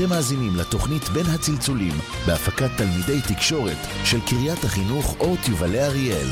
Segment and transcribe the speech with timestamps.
[0.00, 1.92] אתם מאזינים לתוכנית בין הצלצולים
[2.26, 6.28] בהפקת תלמידי תקשורת של קריית החינוך אורט יובלי אריאל.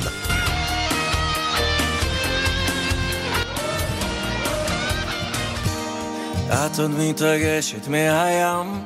[6.49, 8.85] את עוד מתרגשת מהים,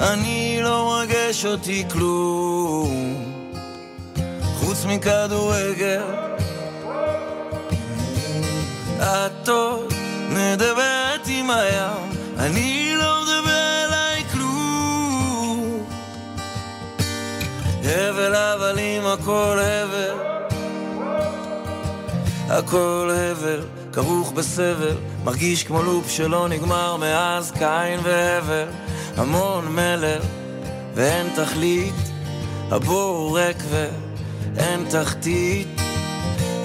[0.00, 3.14] אני לא מרגש אותי כלום,
[4.54, 6.02] חוץ מכדורגל.
[9.00, 9.92] את עוד
[10.30, 12.81] מדברת עם הים, אני
[17.94, 20.14] הבל הבלים הכל הבל,
[22.48, 23.60] הכל הבל,
[23.92, 28.68] כרוך בסבל, מרגיש כמו לופ שלא נגמר מאז קין והבל,
[29.16, 30.20] המון מלל
[30.94, 31.94] ואין תכלית,
[32.70, 35.68] הבור ריק ואין תחתית.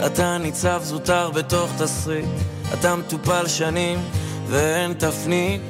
[0.06, 2.26] אתה ניצב זוטר בתוך תסריט,
[2.74, 4.00] אתה מטופל שנים
[4.50, 5.62] ואין תפנית.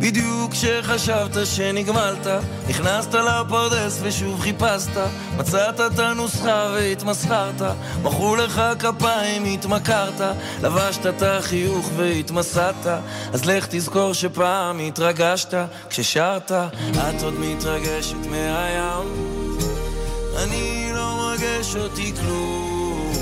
[0.00, 2.26] בדיוק כשחשבת שנגמלת,
[2.68, 4.90] נכנסת לפרדס ושוב חיפשת,
[5.36, 7.62] מצאת את הנוסחה והתמסחרת,
[8.02, 10.20] מחאו לך כפיים, התמכרת,
[10.62, 12.86] לבשת את החיוך והתמסדת,
[13.32, 15.54] אז לך תזכור שפעם התרגשת.
[15.90, 19.08] כששרת, את עוד מתרגשת מהים,
[20.42, 23.12] אני לא מרגש אותי כלום,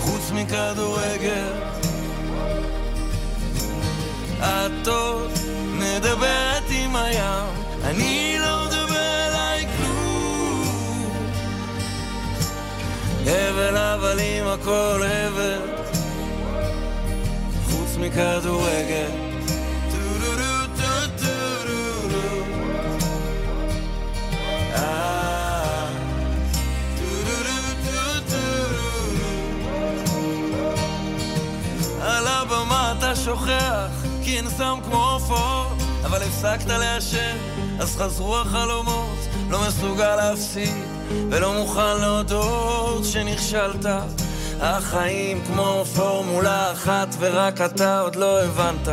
[0.00, 1.76] חוץ מכדורגל.
[4.40, 5.30] את עוד
[5.72, 7.46] מדברת עם הים,
[7.84, 11.16] אני לא מדבר אליי כלום.
[13.26, 15.60] הבל הבלים הכל הבל,
[17.70, 19.10] חוץ מכדורגל.
[24.74, 25.16] אה,
[33.26, 33.95] שוכח,
[34.36, 37.36] כי אין סם כמו עופות, אבל הפסקת לעשן,
[37.80, 39.18] אז חזרו החלומות,
[39.50, 40.84] לא מסוגל להפסיד,
[41.30, 43.86] ולא מוכן להודות שנכשלת.
[44.60, 48.88] החיים כמו פורמולה אחת, ורק אתה עוד לא הבנת.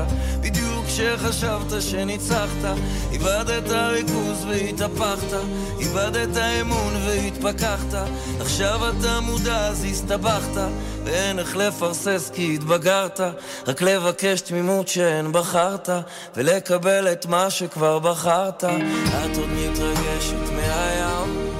[0.95, 2.77] כשחשבת שניצחת,
[3.11, 5.37] איבדת ריכוז והתהפכת,
[5.79, 8.07] איבדת אמון והתפכחת,
[8.39, 10.61] עכשיו אתה מודע אז הסתבכת,
[11.03, 13.19] ואין איך לפרסס כי התבגרת,
[13.67, 15.89] רק לבקש תמימות שאין בחרת,
[16.35, 18.63] ולקבל את מה שכבר בחרת.
[18.63, 21.53] את עוד מתרגשת מהים,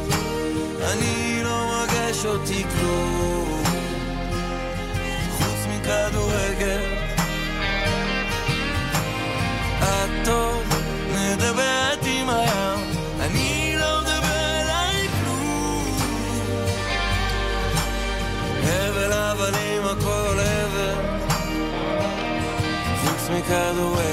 [0.92, 3.64] אני לא מרגש אותי כלום,
[5.38, 6.33] חוץ מכדורגל.
[10.28, 10.66] עוד
[11.12, 12.80] מדברת עם הים,
[13.20, 15.98] אני לא מדבר אליי כלום.
[18.64, 20.96] הבל הבלים הכל הבל,
[23.06, 24.13] חוץ מכדורגל.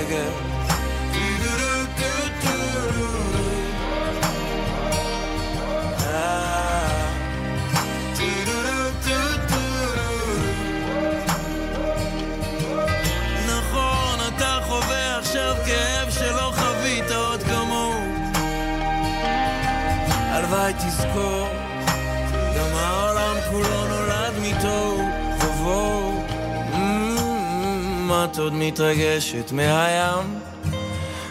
[28.30, 30.38] את עוד מתרגשת מהים?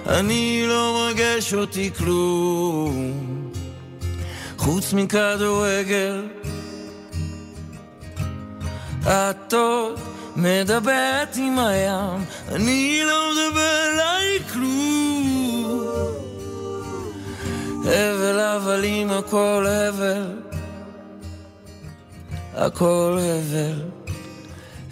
[0.07, 3.13] אני לא מרגש אותי כלום,
[4.57, 6.27] חוץ מכדורגל.
[9.07, 9.99] את עוד
[10.35, 15.89] מדברת עם הים, אני לא מדבר אליי כלום.
[17.85, 20.25] הבל הבלים הכל הבל,
[22.53, 23.98] הכל הבל,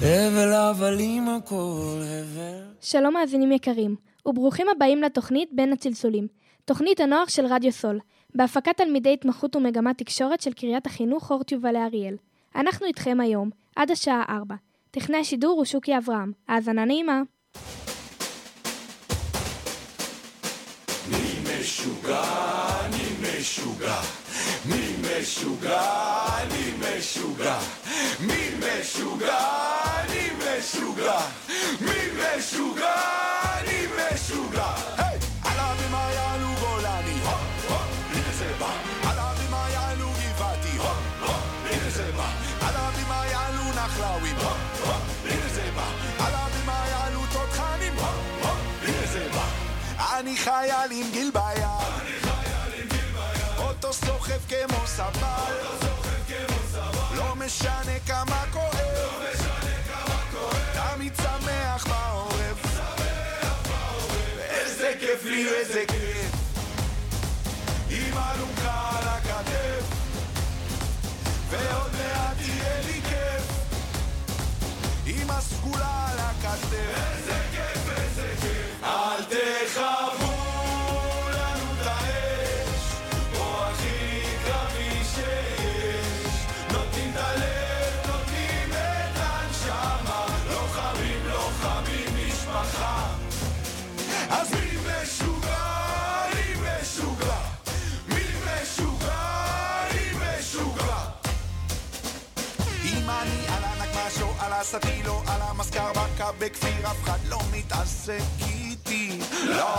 [0.02, 2.64] הבל הבלים הכל הבל.
[2.82, 6.28] שלום מאזינים יקרים, וברוכים הבאים לתוכנית בין הצלצולים,
[6.66, 8.00] תוכנית הנוער של רדיו סול,
[8.36, 12.16] בהפקת תלמידי התמחות ומגמת תקשורת של קריית החינוך אורט יובלי אריאל.
[12.56, 14.56] אנחנו איתכם היום, עד השעה 4.
[14.92, 16.32] טכנאי השידור הוא שוקי אברהם.
[16.48, 17.22] האזנה נעימה.
[21.12, 22.24] מי משוגע,
[22.86, 24.02] אני משוגע.
[24.66, 25.82] מי משוגע,
[26.42, 27.60] אני משוגע.
[28.20, 29.38] מי משוגע,
[30.68, 31.20] משוגע.
[31.82, 32.96] מי משוגע,
[33.60, 34.74] אני משוגע.
[34.98, 35.20] היי!
[35.44, 37.30] עלה במה יעלו גולני, הו,
[37.68, 37.76] הו,
[38.14, 38.72] הנה זה בא.
[39.10, 40.88] עלה במה יעלו גבעתי, הו,
[41.20, 41.34] הו,
[41.66, 42.30] הנה זה בא.
[42.62, 44.50] עלה במה יעלו נחלאווים, הו,
[44.84, 44.94] הו,
[45.26, 45.88] הנה זה בא.
[46.26, 48.06] עלה במה יעלו תותחנים, הו,
[48.42, 49.46] הו, הנה זה בא.
[50.20, 52.18] אני חייל עם גיל ביד.
[53.58, 55.54] אוטו סוחב כמו סבל.
[57.16, 58.27] לא משנה כמה
[71.58, 73.46] ועוד מעט יהיה לי כיף.
[75.06, 77.47] עם הסגולה על הכתף
[104.74, 109.20] הנגמ"שו, על הסטילו, על המזכר בקה בכפיר, אף אחד לא מתעסק איתי.
[109.44, 109.76] לא,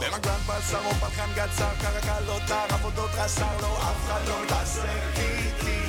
[0.00, 5.80] במגוון בשר או פלחן גצר, קרקלות, עבודות רס"ר, לא, אף אחד לא מתעסק איתי.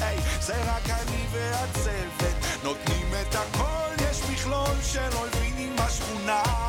[0.00, 6.63] היי, זה רק אני והצוות, נותנים את הכל, יש מכלול של אויבים בשכונה,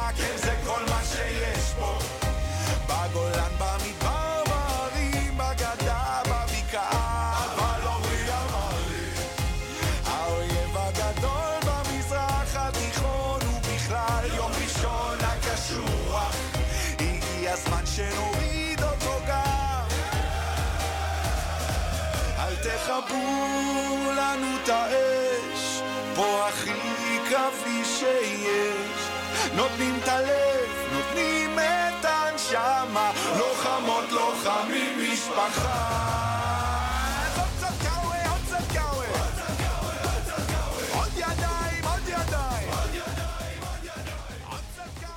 [23.15, 25.81] תכבו לנו את האש
[26.15, 29.09] פה הכי קרבי שיש
[29.55, 36.11] נותנים את הלב, נותנים את הנשמה לוחמות, לוחמים, משפחה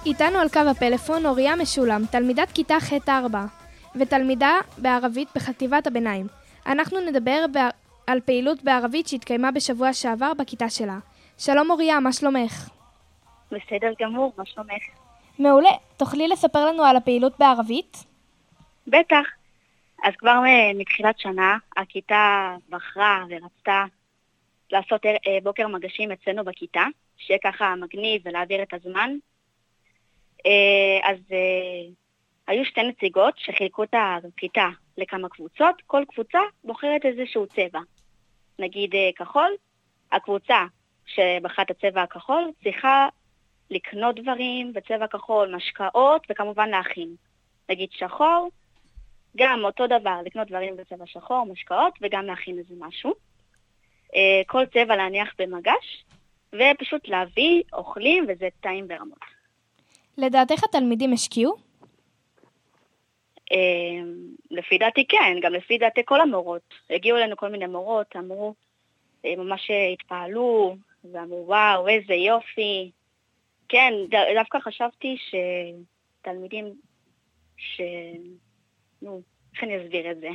[0.06, 3.36] איתנו על קו הפלאפון אוריה משולם, תלמידת כיתה ח'-4
[3.96, 6.26] ותלמידה בערבית בחטיבת הביניים.
[6.66, 7.44] אנחנו נדבר.
[8.08, 10.98] על פעילות בערבית שהתקיימה בשבוע שעבר בכיתה שלה.
[11.38, 12.68] שלום אוריה, מה שלומך?
[13.52, 14.82] בסדר גמור, מה שלומך?
[15.38, 15.70] מעולה.
[15.96, 17.96] תוכלי לספר לנו על הפעילות בערבית?
[18.86, 19.24] בטח.
[20.04, 23.84] אז כבר מ- מתחילת שנה הכיתה בחרה ורצתה
[24.70, 26.84] לעשות ער- אה, בוקר מגשים אצלנו בכיתה,
[27.16, 29.10] שיהיה ככה מגניב ולהעביר את הזמן.
[30.46, 31.90] אה, אז אה,
[32.46, 34.68] היו שתי נציגות שחילקו את הכיתה
[34.98, 37.80] לכמה קבוצות, כל קבוצה בוחרת איזשהו צבע.
[38.58, 39.50] נגיד אה, כחול,
[40.12, 40.66] הקבוצה
[41.06, 43.08] שבחרה את הצבע הכחול צריכה
[43.70, 47.14] לקנות דברים בצבע כחול, משקאות וכמובן להכין.
[47.68, 48.50] נגיד שחור,
[49.36, 53.14] גם אותו דבר, לקנות דברים בצבע שחור, משקאות, וגם להכין איזה משהו.
[54.14, 56.04] אה, כל צבע להניח במגש,
[56.54, 59.18] ופשוט להביא, אוכלים, וזה טעים ברמות.
[60.18, 61.67] לדעתך התלמידים השקיעו?
[63.52, 64.02] אה,
[64.50, 66.74] לפי דעתי כן, גם לפי דעתי כל המורות.
[66.90, 68.54] הגיעו אלינו כל מיני מורות, אמרו,
[69.24, 70.76] אה, ממש התפעלו,
[71.12, 72.90] ואמרו, וואו, איזה יופי.
[73.68, 73.92] כן,
[74.34, 76.74] דווקא חשבתי שתלמידים
[77.56, 77.80] ש...
[79.02, 79.22] נו,
[79.54, 80.28] איך אני אסביר את זה?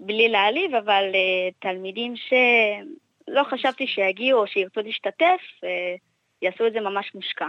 [0.00, 5.66] בלי להעליב, אבל uh, תלמידים שלא חשבתי שיגיעו או שירצו להשתתף, uh,
[6.42, 7.48] יעשו את זה ממש מושקע.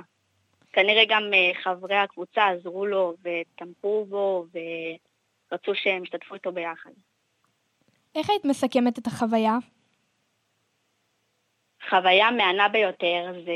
[0.73, 6.91] כנראה גם uh, חברי הקבוצה עזרו לו ותמכו בו ורצו שהם ישתתפו איתו ביחד.
[8.15, 9.57] איך היית מסכמת את החוויה?
[11.89, 13.51] חוויה מהנה ביותר, זה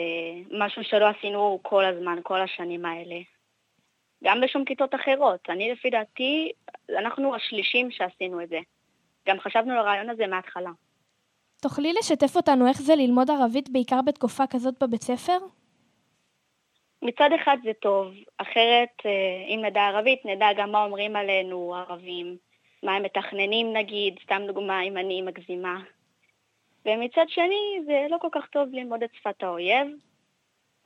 [0.57, 3.15] משהו שלא עשינו כל הזמן, כל השנים האלה.
[4.23, 5.39] גם בשום כיתות אחרות.
[5.49, 6.51] אני לפי דעתי,
[6.99, 8.59] אנחנו השלישים שעשינו את זה.
[9.27, 10.71] גם חשבנו על הרעיון הזה מההתחלה.
[11.61, 15.37] תוכלי לשתף אותנו איך זה ללמוד ערבית בעיקר בתקופה כזאת בבית ספר?
[17.03, 22.37] מצד אחד זה טוב, אחרת אה, אם נדע ערבית, נדע גם מה אומרים עלינו ערבים,
[22.83, 25.81] מה הם מתכננים נגיד, סתם דוגמה אם אני מגזימה.
[26.85, 29.87] ומצד שני, זה לא כל כך טוב ללמוד את שפת האויב,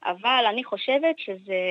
[0.04, 1.62] אבל אני חושבת שזה,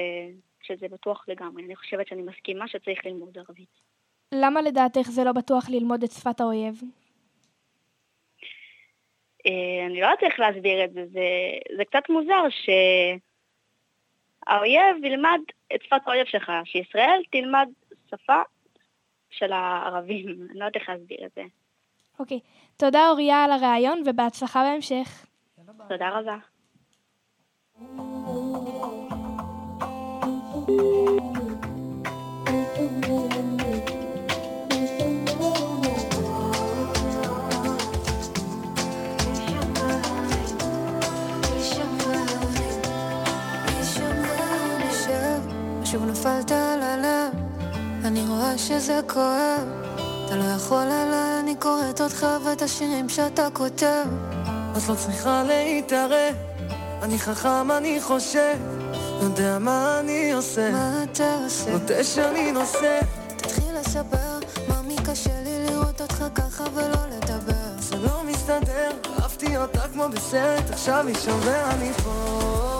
[0.63, 1.65] שזה בטוח לגמרי.
[1.65, 3.87] אני חושבת שאני מסכימה שצריך ללמוד ערבית.
[4.35, 6.81] למה לדעתך זה לא בטוח ללמוד את שפת האויב?
[9.47, 11.29] אה, אני לא יודעת איך להסביר את זה, זה,
[11.77, 12.49] זה קצת מוזר
[14.47, 15.41] שהאויב ילמד
[15.75, 17.69] את שפת האויב שלך, שישראל תלמד
[18.11, 18.43] שפה
[19.31, 20.27] של הערבים.
[20.51, 21.43] אני לא יודעת איך להסביר את זה.
[22.19, 22.41] אוקיי.
[22.77, 25.27] תודה אוריה על הרעיון ובהצלחה בהמשך.
[25.89, 26.37] תודה רבה.
[30.67, 31.16] שוב
[46.27, 47.33] נפלת על הלב,
[48.05, 49.69] אני רואה שזה כואב.
[50.27, 54.05] אתה לא יכול עליי, אני קוראת אותך ואת השירים שאתה כותב.
[54.77, 56.35] את לא צריכה להתערב,
[57.03, 58.57] אני חכם, אני חושב,
[59.23, 60.71] יודע מה אני עושה.
[60.73, 61.71] מה אתה עושה?
[61.71, 63.01] נוטה שאני נושא.
[63.37, 67.79] תתחיל לספר, ממי קשה לי לראות אותך ככה ולא לדבר.
[67.79, 68.91] זה לא מסתדר,
[69.23, 72.76] אהבתי אותה כמו בסרט, עכשיו היא שם ואני פה.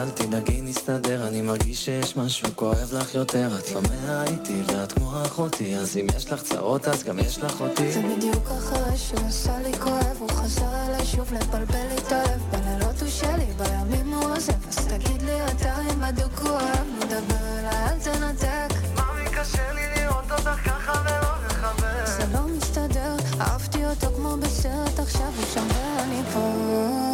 [0.00, 5.22] אל תדאגי, נסתדר, אני מרגיש שיש משהו כואב לך יותר, את לא מהאיתי ואת כמו
[5.26, 7.92] אחותי, אז אם יש לך צרות אז גם יש לך אותי.
[7.92, 12.42] זה בדיוק אחרי שהוא עשה לי כואב, הוא חזר אליי שוב לבלבל לי את הלב.
[12.50, 17.58] בלילות הוא שלי, בימים הוא עוזב, אז תגיד לי אתה אם בדוק הוא אוהב, מדבר
[17.58, 18.74] אליי, אל תנתק.
[18.94, 22.06] מאמי, קשה לי לראות אותך ככה ולא לחבר.
[22.06, 27.09] זה לא מסתדר, אהבתי אותו כמו בסרט, עכשיו הוא שם ואני פה.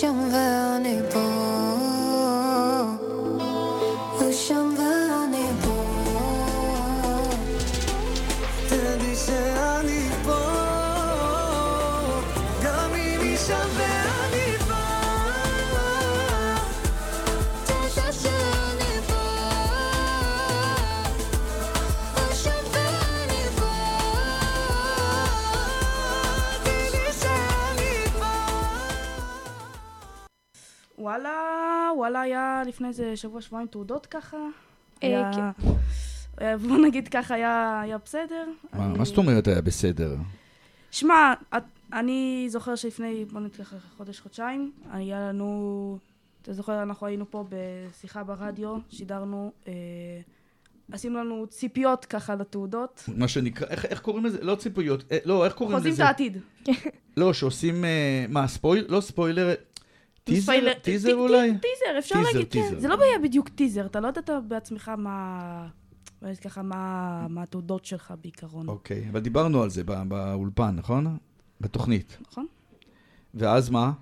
[0.00, 1.40] הוא שם ואני פה.
[32.20, 34.36] וואלה היה לפני איזה שבוע שבועיים תעודות ככה.
[35.02, 35.68] אה, היה- כן.
[36.40, 38.44] אה, בוא נגיד ככה, היה היה בסדר.
[38.72, 40.16] מה אני- מה זאת אומרת היה בסדר?
[40.90, 41.34] שמע,
[41.92, 45.98] אני זוכר שלפני, בוא נגיד ככה, חודש, חודשיים, היה לנו,
[46.42, 49.72] אתה זוכר, אנחנו היינו פה בשיחה ברדיו, שידרנו, אה,
[50.92, 53.04] עשינו לנו ציפיות ככה לתעודות.
[53.16, 54.38] מה שנקרא, איך איך קוראים לזה?
[54.44, 55.88] לא ציפויות, אה, לא, איך קוראים לזה?
[55.90, 56.38] חוזים את העתיד.
[57.16, 58.84] לא, שעושים, אה, מה, ספויל?
[58.88, 59.54] לא ספוילר,
[60.34, 60.42] טיזר?
[60.42, 61.52] ספיילר- טיזר טי- אולי?
[61.52, 62.62] טי- טיזר, אפשר טיזר, להגיד, כן.
[62.62, 62.80] טיזר.
[62.80, 65.66] זה לא היה בדיוק טיזר, אתה לא ידעת בעצמך מה...
[66.44, 71.16] ככה, מה מה התעודות שלך בעיקרון, אוקיי, אבל דיברנו על זה בא- באולפן, נכון?
[71.60, 72.18] בתוכנית.
[72.30, 72.46] נכון?
[73.34, 73.92] ואז מה?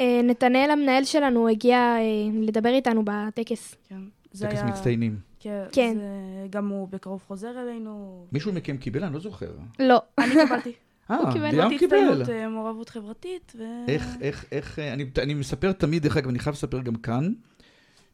[0.00, 2.00] אה, נתנאל המנהל שלנו הגיע אה,
[2.42, 3.74] לדבר איתנו בטקס.
[3.88, 4.00] כן.
[4.30, 4.64] טקס היה...
[4.64, 5.18] מצטיינים.
[5.40, 5.64] כן.
[5.72, 5.96] כן.
[5.98, 6.06] זה-
[6.50, 8.26] גם הוא בקרוב חוזר אלינו.
[8.32, 9.04] מישהו מכם קיבל?
[9.04, 9.50] אני לא זוכר.
[9.78, 10.02] לא.
[10.18, 10.72] אני קיבלתי.
[11.10, 11.96] אה, קיבלתי קיבל.
[11.96, 13.62] הצטיינות אה, מעורבות חברתית, ו...
[13.88, 17.32] איך, איך, איך, אה, אני, אני מספר תמיד, דרך אגב, אני חייב לספר גם כאן,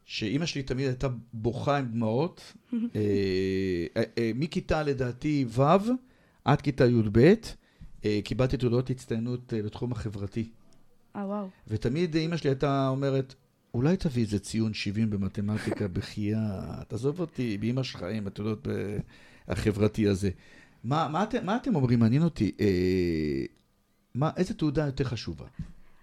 [0.04, 2.78] שאימא שלי תמיד הייתה בוכה עם דמעות, אה,
[3.96, 5.62] אה, אה, מכיתה לדעתי ו'
[6.44, 7.34] עד כיתה י"ב,
[8.04, 10.48] אה, קיבלתי תעודות הצטיינות אה, בתחום החברתי.
[11.16, 11.48] אה, וואו.
[11.68, 13.34] ותמיד אימא שלי הייתה אומרת,
[13.74, 16.40] אולי תביא איזה ציון 70 במתמטיקה, בחייאת,
[16.88, 18.68] תעזוב אותי, באמא שלך עם התעודות
[19.48, 20.30] החברתי הזה.
[20.84, 22.00] מה, מה, אתם, מה אתם אומרים?
[22.00, 22.52] מעניין אותי.
[22.60, 23.44] אה,
[24.14, 25.46] מה, איזה תעודה יותר חשובה?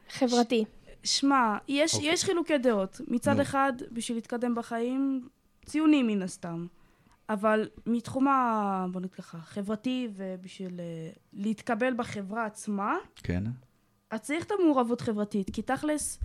[0.09, 0.65] חברתי.
[1.03, 2.09] שמע, יש, אוקיי.
[2.09, 3.01] יש חילוקי דעות.
[3.07, 3.41] מצד נו.
[3.41, 5.27] אחד, בשביל להתקדם בחיים,
[5.65, 6.67] ציונים מן הסתם.
[7.29, 8.85] אבל מתחום ה...
[8.91, 13.43] בוא נגיד ככה, חברתי, ובשביל אה, להתקבל בחברה עצמה, כן?
[14.11, 16.19] אז צריך את המעורבות חברתית, כי תכלס,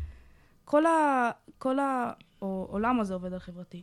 [0.64, 1.30] כל, ה...
[1.58, 1.78] כל
[2.40, 3.82] העולם הזה עובד על חברתי.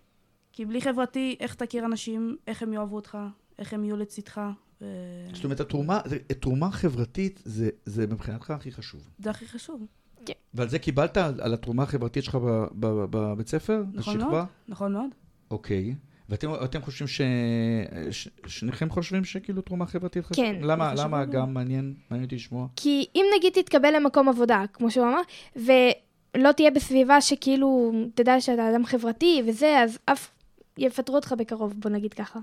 [0.53, 3.17] כי בלי חברתי, איך תכיר אנשים, איך הם יאהבו אותך,
[3.61, 4.41] איך הם יהיו לצדך,
[4.81, 4.85] ו...
[5.33, 9.09] זאת אומרת, התרומה, זה- תרומה חברתית זה, זה מבחינתך הכי חשוב.
[9.19, 9.85] זה הכי חשוב.
[10.53, 13.83] ועל זה קיבלת, על, על התרומה החברתית שלך ב- ב- בבית ספר?
[13.93, 14.29] נכון בשכבה?
[14.31, 15.09] מאוד, נכון מאוד.
[15.51, 15.95] אוקיי.
[16.29, 17.21] ואתם אתם חושבים ש...
[18.11, 18.27] ש...
[18.47, 20.47] שניכם חושבים שכאילו תרומה חברתית חשובה?
[20.47, 21.25] כן, למה, למה.
[21.25, 22.67] גם מעניין, מעניין אותי לשמוע?
[22.75, 25.21] כי אם נגיד תתקבל למקום עבודה, כמו שהוא אמר,
[26.35, 30.31] ולא תהיה בסביבה שכאילו, תדע שאתה אדם חברתי וזה, אז אף
[30.77, 32.39] יפטרו אותך בקרוב, בוא נגיד ככה.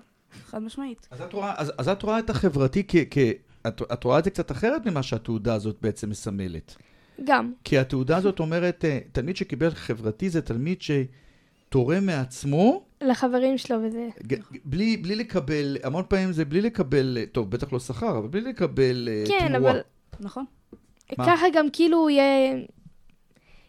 [0.46, 1.08] חד משמעית.
[1.10, 2.96] אז את רואה, אז, אז את רואה את החברתי כ...
[3.10, 3.18] כ...
[3.66, 6.76] את, את רואה את זה קצת אחרת ממה שהתעודה הזאת בעצם מסמלת.
[7.24, 7.52] גם.
[7.64, 14.08] כי התעודה הזאת אומרת, אה, תלמיד שקיבל חברתי זה תלמיד שתורם מעצמו, לחברים שלו וזה.
[14.64, 18.40] בלי, בלי לקבל, המון פעמים זה בלי לקבל, אה, טוב, בטח לא שכר, אבל בלי
[18.40, 19.70] לקבל אה, כן, תמורה.
[19.70, 19.80] אבל
[20.20, 20.44] נכון.
[21.18, 21.26] מה?
[21.26, 22.56] ככה גם כאילו יהיה...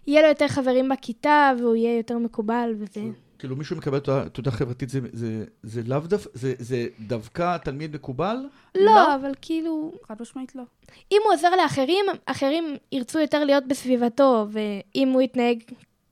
[0.07, 3.01] יהיה לו יותר חברים בכיתה, והוא יהיה יותר מקובל וזה.
[3.39, 8.37] כאילו מישהו מקבל תעודה, חברתית, זה, זה, זה לאו דווקא, זה, זה דווקא תלמיד מקובל?
[8.75, 9.15] לא, לא.
[9.15, 9.93] אבל כאילו...
[10.07, 10.63] חד משמעית לא.
[11.11, 15.63] אם הוא עוזר לאחרים, אחרים ירצו יותר להיות בסביבתו, ואם הוא יתנהג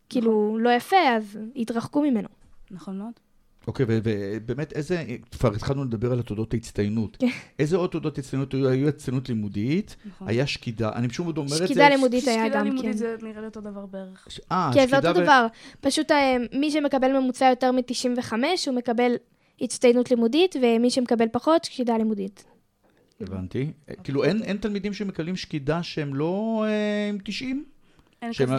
[0.10, 2.30] כאילו לא יפה, אז יתרחקו ממנו.
[2.72, 3.14] נכון מאוד.
[3.68, 7.18] אוקיי, ו- ובאמת איזה, כבר התחלנו לדבר על התעודות ההצטיינות.
[7.20, 7.28] כן.
[7.60, 8.68] איזה עוד תעודות הצטיינות היו?
[8.70, 10.28] היו הצטיינות לימודית, נכון.
[10.28, 11.68] היה שקידה, אני פשוט עוד אומר את זה.
[11.68, 12.98] שקידה לימודית היה שקידה גם, לימודית כן.
[12.98, 14.28] זה נראה לי אותו דבר בערך.
[14.30, 15.48] ש- אה, כן, זה שקידה אותו ו- דבר.
[15.82, 18.34] פשוט אה, מי שמקבל ממוצע יותר מ-95,
[18.68, 19.12] הוא מקבל
[19.62, 22.46] הצטיינות לימודית, ומי שמקבל פחות, שקידה לימודית.
[23.22, 23.72] הבנתי.
[24.04, 27.66] כאילו, אין אין תלמידים שמקבלים שקידה שהם לא אה, עם 90?
[28.22, 28.56] אין כזה.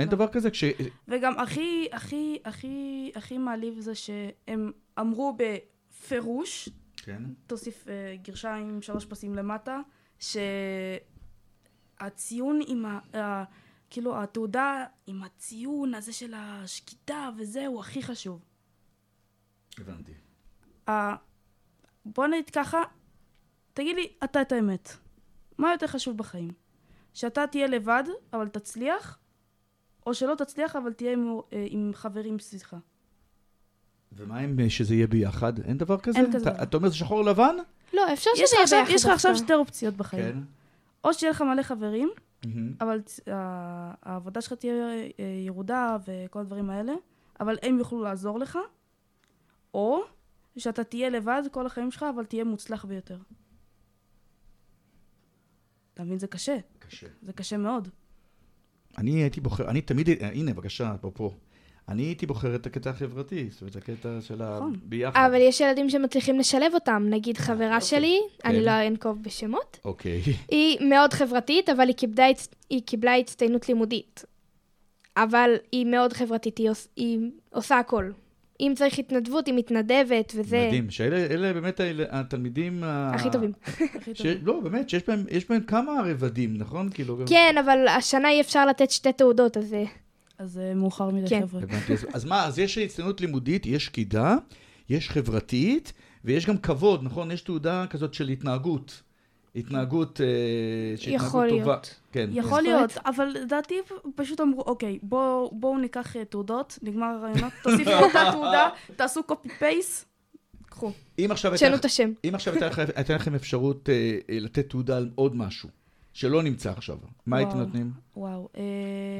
[0.00, 0.08] אין.
[0.10, 0.50] דבר כזה?
[0.50, 0.64] כש...
[1.08, 7.22] וגם הכי, הכי, הכי, הכי מעליב זה שהם אמרו בפירוש, כן.
[7.46, 9.80] תוסיף אה, גרשיים שלוש פסים למטה,
[11.98, 12.98] שהציון עם ה...
[13.16, 13.44] ה-
[13.90, 18.44] כאילו התעודה עם הציון הזה של השקידה וזה הוא הכי חשוב.
[19.78, 20.12] הבנתי.
[20.88, 21.16] ה-
[22.04, 22.82] בוא נגיד ככה,
[23.72, 24.90] תגיד לי אתה את האמת.
[25.58, 26.50] מה יותר חשוב בחיים?
[27.14, 29.18] שאתה תהיה לבד, אבל תצליח,
[30.06, 32.76] או שלא תצליח, אבל תהיה עם, אה, עם חברים סביבך.
[34.12, 35.58] ומה אם אה, שזה יהיה ביחד?
[35.58, 36.18] אין דבר כזה?
[36.18, 36.62] אין כזה אתה-.
[36.62, 37.56] אתה אומר זה שחור לבן?
[37.92, 39.36] לא, אפשר שזה יהיה ביחד יש לך עכשיו.
[39.36, 40.32] שתי אופציות בחיים.
[40.32, 40.38] כן.
[41.04, 42.10] או שיהיה לך מלא חברים,
[42.44, 42.72] מהמם.
[42.80, 43.00] אבל
[44.02, 46.92] העבודה שלך תהיה אה, ירודה וכל הדברים האלה,
[47.40, 48.58] אבל הם יוכלו לעזור לך,
[49.74, 50.02] או
[50.58, 53.18] שאתה תהיה לבד כל החיים שלך, אבל תהיה מוצלח ביותר.
[55.94, 56.18] אתה מבין?
[56.18, 56.58] זה קשה.
[56.78, 57.06] קשה.
[57.22, 57.88] זה קשה מאוד.
[58.98, 61.32] אני הייתי בוחר, אני תמיד, אה, הנה בבקשה, אפרופו.
[61.88, 64.74] אני הייתי בוחר את הקטע החברתי, זאת אומרת, הקטע של נכון.
[64.84, 65.24] הביחד.
[65.26, 67.06] אבל יש ילדים שמצליחים לשלב אותם.
[67.10, 68.64] נגיד חברה שלי, אני כן.
[68.64, 70.20] לא אנקוב בשמות, אוקיי.
[70.48, 71.88] היא מאוד חברתית, אבל
[72.70, 74.24] היא קיבלה, הצטיינות לימודית.
[75.16, 76.70] אבל היא מאוד חברתית, היא
[77.50, 78.10] עושה הכל.
[78.60, 82.82] אם צריך התנדבות, היא מתנדבת, וזה מדהים, שאלה אלה באמת התלמידים...
[82.84, 83.52] הכי טובים.
[84.14, 84.26] ש...
[84.42, 85.02] לא, באמת, שיש
[85.48, 86.88] בהם, כמה רבדים, נכון?
[86.94, 87.18] כאילו...
[87.26, 89.84] כן, אבל השנה אי אפשר לתת שתי תעודות, אז זה...
[90.38, 91.40] אז אה, מאוחר מדי, כן.
[91.40, 91.60] חבר'ה.
[92.14, 94.36] אז מה, אז יש הצטיינות לימודית, יש שקידה,
[94.88, 95.92] יש חברתית,
[96.24, 97.30] ויש גם כבוד, נכון?
[97.30, 99.02] יש תעודה כזאת של התנהגות.
[99.56, 100.26] התנהגות, אה,
[100.96, 101.62] שהתנהגות יכול טובה.
[101.64, 101.94] להיות.
[102.12, 102.30] כן.
[102.32, 102.62] יכול.
[102.62, 103.74] להיות, אבל לדעתי
[104.14, 109.48] פשוט אמרו, אוקיי, בואו בוא ניקח אה, תעודות, נגמר הרעיונות, תוסיפו אותה תעודה, תעשו קופי
[109.48, 110.04] פייס,
[110.66, 110.92] קחו.
[111.18, 112.12] אם עכשיו תשנו את השם.
[112.28, 112.54] אם עכשיו
[112.96, 115.68] הייתה לכם- אפשרות אה, לתת תעודה על עוד משהו,
[116.12, 116.96] שלא נמצא עכשיו,
[117.26, 117.58] מה הייתם.
[117.58, 117.90] נותנים?
[118.16, 118.48] וואו.
[118.56, 118.62] אה,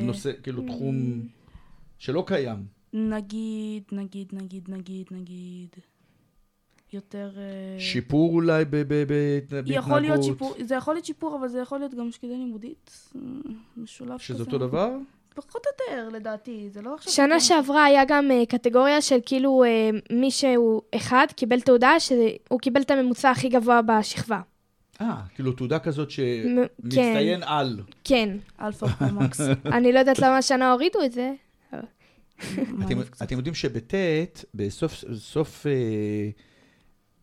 [0.05, 1.23] נושא, כאילו תחום
[1.99, 2.65] שלא קיים.
[2.93, 5.69] נגיד, נגיד, נגיד, נגיד, נגיד,
[6.95, 7.31] יותר...
[7.37, 9.85] אה, שיפור אולי ב- ב- ב- בהתנהגות.
[9.85, 13.21] יכול להיות שיפור, זה יכול להיות שיפור, אבל זה יכול להיות גם שקידה לימודית, אה,
[13.77, 14.25] משולב כזה.
[14.25, 14.91] שזה אותו דבר?
[15.35, 17.13] פחות או יותר, לדעתי, זה לא עכשיו...
[17.13, 22.61] שנה שעברה היה גם אה, קטגוריה של כאילו אה, מי שהוא אחד קיבל תעודה שהוא
[22.61, 24.41] קיבל את הממוצע הכי גבוה בשכבה.
[25.01, 27.81] אה, כאילו תעודה כזאת שמצטיין על.
[28.05, 28.37] כן.
[28.61, 29.41] אלפא פרומקס.
[29.77, 31.33] אני לא יודעת למה השנה הורידו את זה.
[32.85, 33.95] אתם, אתם יודעים שבט',
[34.55, 35.67] בסוף, סוף,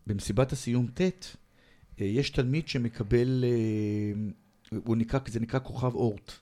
[0.08, 6.32] במסיבת הסיום ט', אה, יש תלמיד שמקבל, אה, הוא נקרא, זה נקרא כוכב אורט.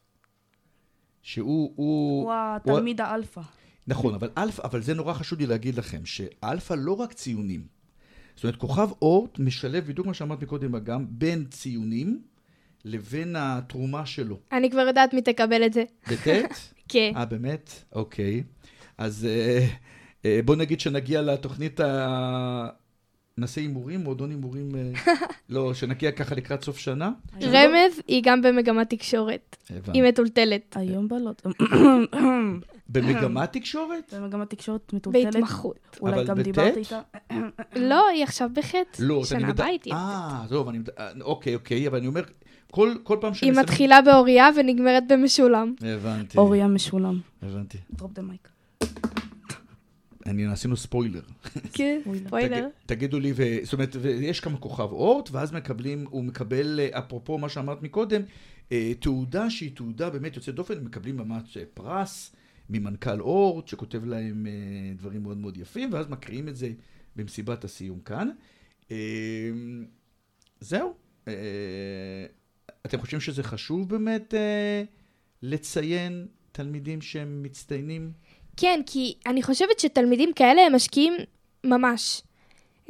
[1.22, 3.40] שהוא, הוא, הוא התלמיד האלפא.
[3.86, 7.66] נכון, אבל אלפא, אבל זה נורא חשוב לי להגיד לכם, שאלפא לא רק ציונים.
[8.34, 12.22] זאת אומרת, כוכב אורט משלב בדיוק מה שאמרת מקודם גם, בין ציונים
[12.84, 14.38] לבין התרומה שלו.
[14.52, 15.84] אני כבר יודעת מי תקבל את זה.
[16.10, 16.28] בט'?
[16.88, 17.12] כן.
[17.16, 17.70] אה, באמת?
[17.92, 18.42] אוקיי.
[18.98, 19.66] אז אה,
[20.24, 22.68] אה, בוא נגיד שנגיע לתוכנית ה...
[23.38, 25.14] נעשה הימורים, מועדון הימורים, אה,
[25.48, 27.10] לא, שנגיע ככה לקראת סוף שנה.
[27.42, 29.56] רמז היא גם במגמת תקשורת.
[29.92, 30.76] היא מטולטלת.
[30.76, 31.46] היום בלוט.
[32.88, 34.14] במגמת תקשורת?
[34.14, 35.24] במגמת תקשורת מטולטלת.
[35.24, 35.78] בהתמחות.
[36.00, 36.40] אולי גם?
[36.40, 37.00] דיברת איתה.
[37.90, 38.78] לא, היא עכשיו בחטא.
[38.98, 39.48] לא, שנה.
[39.48, 39.94] הבאה היא תהיה.
[39.94, 40.78] אה, טוב, אני...
[40.98, 42.22] אה, אוקיי, אוקיי, אבל אני אומר,
[42.70, 43.50] כל, כל פעם היא שאני...
[43.50, 45.74] מתחילה באוריה ונגמרת במשולם.
[45.80, 46.38] הבנתי.
[46.38, 47.20] אוריה משולם.
[47.42, 47.78] הבנתי.
[47.92, 48.48] drop the mic.
[50.26, 51.20] אני, עשינו ספוילר.
[51.72, 52.68] כן, ספוילר.
[52.86, 53.42] תג, תגידו לי, ו...
[53.62, 58.22] זאת אומרת, ויש כמה כוכב אורט, ואז מקבלים, הוא מקבל, אה, אפרופו מה שאמרת מקודם,
[58.72, 62.32] אה, תעודה שהיא תעודה באמת יוצאת דופן, מקבלים ממש אה, פרס
[62.70, 64.46] ממנכ"ל אורט, שכותב להם
[64.96, 66.70] דברים מאוד מאוד יפים, ואז מקריאים את זה
[67.16, 68.28] במסיבת הסיום כאן.
[70.60, 70.94] זהו.
[72.86, 74.34] אתם חושבים שזה חשוב באמת
[75.42, 78.12] לציין תלמידים שהם מצטיינים?
[78.56, 81.12] כן, כי אני חושבת שתלמידים כאלה הם משקיעים
[81.64, 82.22] ממש.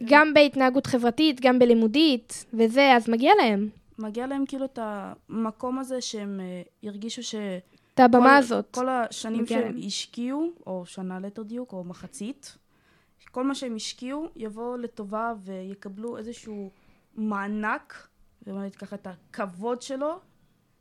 [0.05, 3.69] גם בהתנהגות חברתית, גם בלימודית, וזה, אז מגיע להם.
[3.99, 7.35] מגיע להם כאילו את המקום הזה שהם אה, הרגישו ש...
[7.95, 8.75] את הבמה כל- הזאת.
[8.75, 9.79] כל השנים שהם להם.
[9.87, 12.57] השקיעו, או שנה ליתר דיוק, או מחצית,
[13.31, 16.71] כל מה שהם השקיעו יבוא לטובה ויקבלו איזשהו
[17.15, 18.09] מענק,
[18.47, 20.19] נגיד ככה את הכבוד שלו,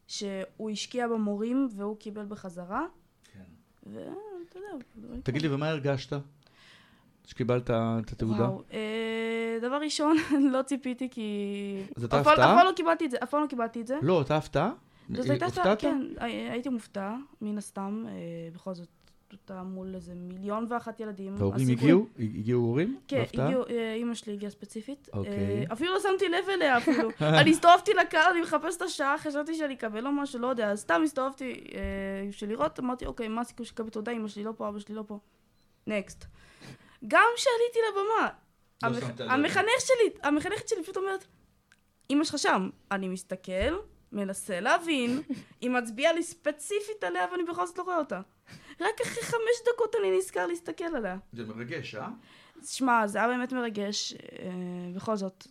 [0.08, 2.86] שהוא השקיע במורים והוא קיבל בחזרה.
[4.56, 4.66] ואתה
[5.08, 6.14] יודע, תגיד לי, ומה הרגשת?
[7.26, 8.50] שקיבלת את התעודה?
[8.74, 10.18] אה, דבר ראשון,
[10.54, 11.32] לא ציפיתי כי...
[11.98, 12.34] אז פעם- הפתעה?
[12.54, 13.98] אף פעם לא קיבלתי את זה, אף פעם לא קיבלתי את זה.
[14.02, 14.72] לא, אתה הפתעה?
[15.16, 15.76] זאת הייתה הפתעה?
[15.76, 18.12] כן, הי- הייתי מופתע, מן הסתם, אה,
[18.54, 18.88] בכל זאת,
[19.34, 21.36] אותה מול איזה מיליון ואחת ילדים.
[21.38, 22.08] וההורים הסיכוי- הגיעו?
[22.20, 23.00] הגיעו הורים?
[23.08, 23.24] כן?
[23.34, 25.10] הגיעו, אה, אימא שלי הגיעה ספציפית.
[25.14, 25.32] אוקיי.
[25.34, 27.10] אה, אפילו לא שמתי לב אליה אפילו.
[27.42, 30.72] אני הסתובבתי לקהל, אני מחפש את השעה, חשבתי שאני אקבל או משהו, לא יודע.
[30.72, 31.80] אז סתם הסתובבתי אה,
[32.30, 35.04] בשביל לראות, אמרתי, אוקיי, מה הסיכוי שתקבל תודה, אמא שלי לא פה, אבא שלי לא
[35.08, 35.20] פה.
[35.88, 36.26] נקסט.
[37.08, 38.30] גם כשעליתי לבמה,
[38.84, 39.32] לא.
[39.34, 41.26] המחנך שלי, המחנכת שלי פשוט אומרת,
[42.10, 42.70] אמא שלך שם.
[42.92, 43.76] אני מסתכל,
[44.12, 45.22] מנסה להבין,
[45.62, 48.22] היא מצביעה לי ספציפית עליה ואני בכל זאת לא רואה אותה.
[48.82, 51.18] רק אחרי חמש דקות אני נזכר להסתכל עליה.
[51.34, 52.08] זה מרגש, אה?
[52.64, 54.14] שמע, זה היה באמת מרגש.
[54.14, 54.50] אה,
[54.96, 55.48] בכל זאת,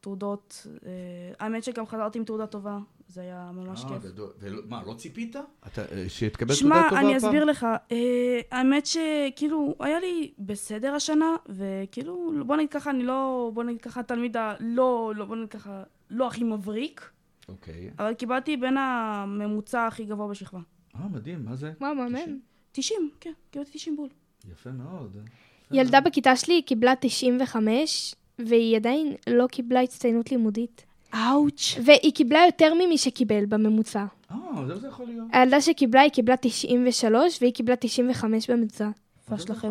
[0.00, 0.90] תעודות, אה,
[1.38, 4.02] האמת שגם חזרתי עם תעודה טובה, זה היה ממש אה, כיף.
[4.02, 4.30] גדול.
[4.40, 5.36] ומה, לא ציפית?
[5.66, 7.28] אתה- שתקבל תעודה שמע, טובה אני הפעם?
[7.28, 7.66] אסביר לך.
[7.92, 13.80] אה, האמת שכאילו, היה לי בסדר השנה, וכאילו, בוא נגיד ככה, אני לא, בוא נגיד
[13.80, 17.10] ככה, תלמיד הלא, לא, בוא נגיד ככה, לא הכי מבריק,
[17.48, 17.90] אוקיי.
[17.98, 20.60] אבל קיבלתי בין הממוצע הכי גבוה בשכבה.
[20.96, 21.72] אה, מדהים, מה זה?
[21.80, 22.38] מה, מאמן?
[22.76, 24.08] 90, כן, קיבלתי 90 בול.
[24.52, 25.16] יפה מאוד.
[25.72, 30.84] ילדה בכיתה שלי קיבלה 95, והיא עדיין לא קיבלה הצטיינות לימודית.
[31.14, 31.78] אאוץ'.
[31.84, 34.04] והיא קיבלה יותר ממי שקיבל בממוצע.
[34.30, 34.36] אה,
[34.66, 35.28] זה זה יכול להיות.
[35.32, 38.88] הילדה שקיבלה, היא קיבלה 93, והיא קיבלה 95 בממוצע.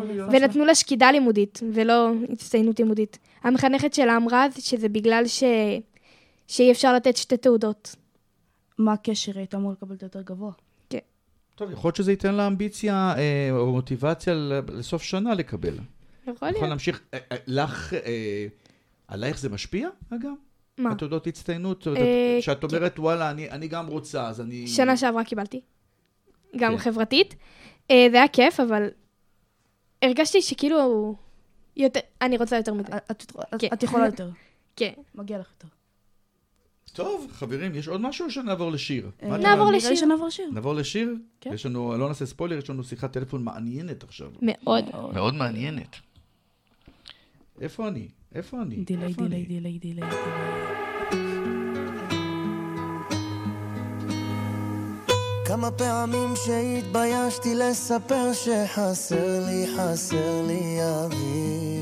[0.04, 0.30] להיות.
[0.32, 3.18] ונתנו לה שקידה לימודית, ולא הצטיינות לימודית.
[3.42, 5.44] המחנכת שלה אמרה שזה בגלל ש...
[6.48, 7.96] שאי אפשר לתת שתי תעודות.
[8.78, 9.32] מה הקשר?
[9.32, 10.52] היא הייתה אמורה לקבל את יותר גבוה.
[11.56, 15.74] טוב, יכול להיות שזה ייתן לה אמביציה אה, או מוטיבציה ל- לסוף שנה לקבל.
[15.74, 16.62] יכול יכול להיות.
[16.68, 17.00] להמשיך.
[17.14, 18.46] אה, אה, לך, אה,
[19.08, 20.30] עלייך זה משפיע, אגב?
[20.78, 20.90] מה?
[20.92, 21.86] התעודות הצטיינות?
[21.88, 24.66] אה, שאת אומרת, וואלה, אני אני גם רוצה, אז אני...
[24.68, 25.60] שנה שעברה קיבלתי.
[26.56, 26.78] גם כן.
[26.78, 27.34] חברתית.
[27.90, 28.88] אה, זה היה כיף, אבל
[30.02, 31.14] הרגשתי שכאילו...
[31.76, 32.00] יותר...
[32.22, 32.96] אני רוצה יותר מזה.
[32.96, 33.68] את- את- כן.
[33.72, 34.30] את יכולה יותר.
[34.76, 34.92] כן.
[35.14, 35.68] מגיע לך יותר.
[36.96, 39.10] טוב, חברים, יש עוד משהו או שנעבור לשיר?
[39.22, 39.72] אה, נעבור?
[39.72, 39.94] לשיר.
[39.94, 40.28] שנעבור.
[40.52, 41.14] נעבור לשיר?
[41.40, 41.50] כן.
[41.54, 44.30] יש לנו, לא נעשה ספוילר, יש לנו שיחת טלפון מעניינת עכשיו.
[44.42, 44.84] מאוד.
[45.14, 45.96] מאוד מעניינת.
[47.60, 48.08] איפה אני?
[48.34, 48.76] איפה אני?
[48.76, 49.44] דיליי, אני?
[49.44, 50.10] דיליי, דיליי, דיליי.
[55.46, 61.76] כמה פעמים שהתביישתי לספר שחסר לי, חסר לי אוויר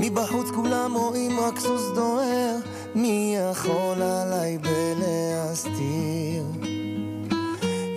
[0.00, 2.56] מבחוץ כולם רואים רק סוס דוהר,
[2.94, 6.44] מי יכול עליי בלהסתיר?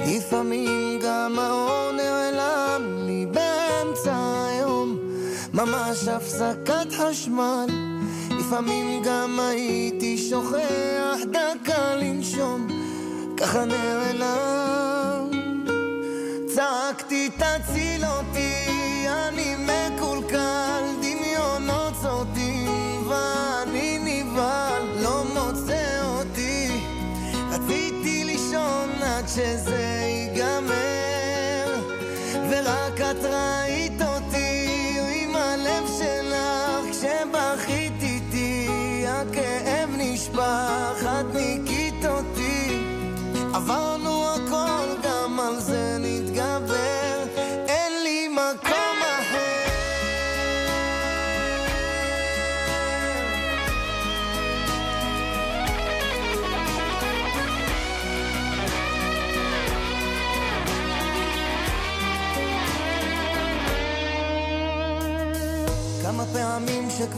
[0.07, 4.97] לפעמים גם האור נעלם לי באמצע היום,
[5.53, 7.65] ממש הפסקת חשמל.
[8.31, 12.67] לפעמים גם הייתי שוכח דקה לנשום,
[13.37, 15.29] ככה נעלם.
[16.55, 20.72] צעקתי תציל אותי, אני מקולקל,
[29.35, 31.75] שזה ייגמר,
[32.49, 34.01] ורק את ראית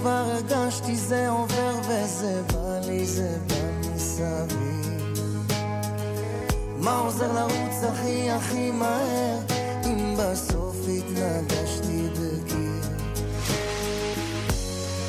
[0.06, 5.52] שכבר הרגשתי זה עובר וזה בא לי, זה בא מסביב.
[6.78, 9.38] מה עוזר לרוץ הכי הכי מהר,
[9.86, 12.82] אם בסוף התנגשתי בקיר?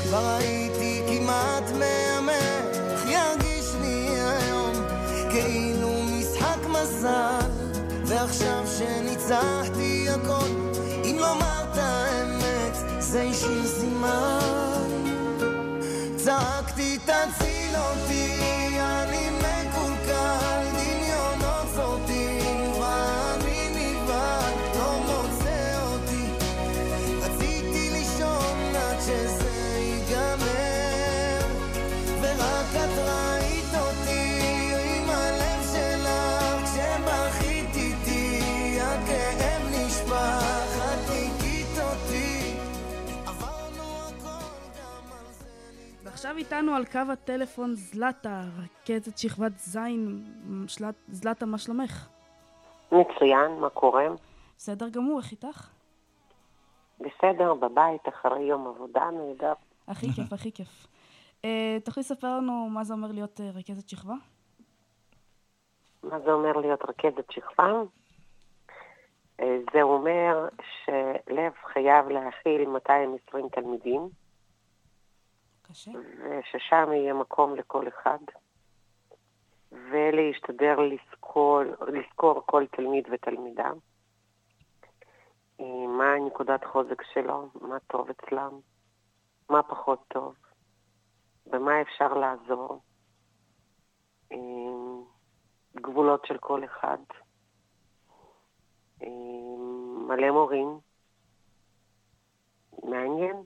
[0.02, 4.72] כבר הייתי כמעט מהמר, איך ירגיש לי היום,
[5.30, 7.50] כאילו משחק מזל,
[8.06, 10.48] ועכשיו שניצחתי הכל,
[11.04, 14.76] אם לומר את האמת, זה השאיר סימן.
[16.27, 18.56] צעקתי תציל אותי,
[46.27, 48.41] ועכשיו איתנו על קו הטלפון זלטה,
[48.83, 49.79] רכזת שכבת ז',
[50.69, 52.09] שלט- זלטה, מה שלומך?
[52.93, 54.07] מצוין, מה קורה?
[54.57, 55.71] בסדר גמור, איך איתך?
[57.01, 59.53] בסדר, בבית, אחרי יום עבודה נהדר.
[59.89, 60.87] הכי כיף, הכי כיף.
[61.45, 64.15] אה, תוכלי לספר לנו מה זה אומר להיות אה, רכזת שכבה?
[66.03, 67.73] מה זה אומר להיות רכזת שכבה?
[69.41, 70.49] אה, זה אומר
[70.85, 74.26] שלב חייב להכיל 220 תלמידים.
[75.85, 78.19] וששם יהיה מקום לכל אחד,
[79.73, 83.71] ולהשתדל לזכור, לזכור כל תלמיד ותלמידה,
[85.61, 88.61] אה, מה נקודת חוזק שלו, מה טוב אצלם,
[89.51, 90.35] מה פחות טוב,
[91.47, 92.81] במה אפשר לעזור,
[94.33, 94.37] אה,
[95.77, 96.99] גבולות של כל אחד.
[99.03, 99.09] אה,
[100.09, 100.79] מלא מורים.
[102.83, 103.37] מעניין,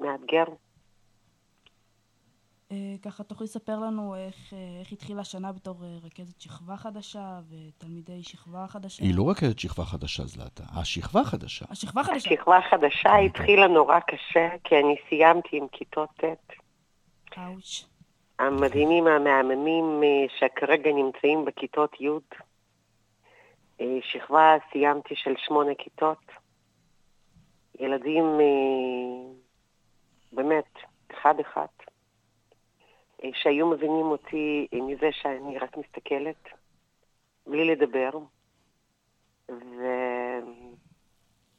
[0.00, 0.44] מאתגר.
[2.72, 7.40] אה, ככה תוכלי לספר לנו איך, אה, איך התחילה השנה בתור אה, רכזת שכבה חדשה
[7.50, 9.04] ותלמידי שכבה חדשה?
[9.04, 10.64] היא לא רכזת שכבה חדשה, זלטה.
[10.80, 11.64] השכבה חדשה.
[11.70, 12.30] השכבה חדשה.
[12.30, 16.24] השכבה החדשה התחילה נורא קשה, כי אני סיימתי עם כיתות ט'.
[17.38, 17.86] אאוץ'.
[18.38, 20.02] המדהימים המהממים
[20.38, 22.08] שכרגע נמצאים בכיתות י'.
[24.02, 26.18] שכבה סיימתי של שמונה כיתות.
[27.80, 28.24] ילדים
[30.32, 30.74] באמת,
[31.10, 31.66] אחד-אחד,
[33.34, 36.48] שהיו מבינים אותי אה, מזה שאני רק מסתכלת,
[37.46, 38.10] בלי לדבר,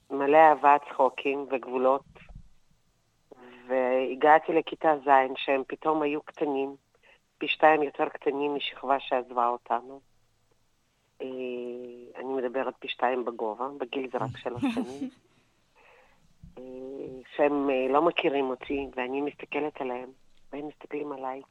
[0.09, 2.05] ומלא אהבה, צחוקים וגבולות.
[3.67, 6.75] והגעתי לכיתה ז', שהם פתאום היו קטנים,
[7.37, 9.99] פי שתיים יותר קטנים משכבה שעזבה אותנו.
[11.21, 11.27] אה,
[12.15, 15.09] אני מדברת פי שתיים בגובה, בגיל זה רק שלוש שנים.
[16.57, 16.63] אה,
[17.35, 20.09] שהם לא מכירים אותי, ואני מסתכלת עליהם,
[20.51, 21.41] והם מסתכלים עליי.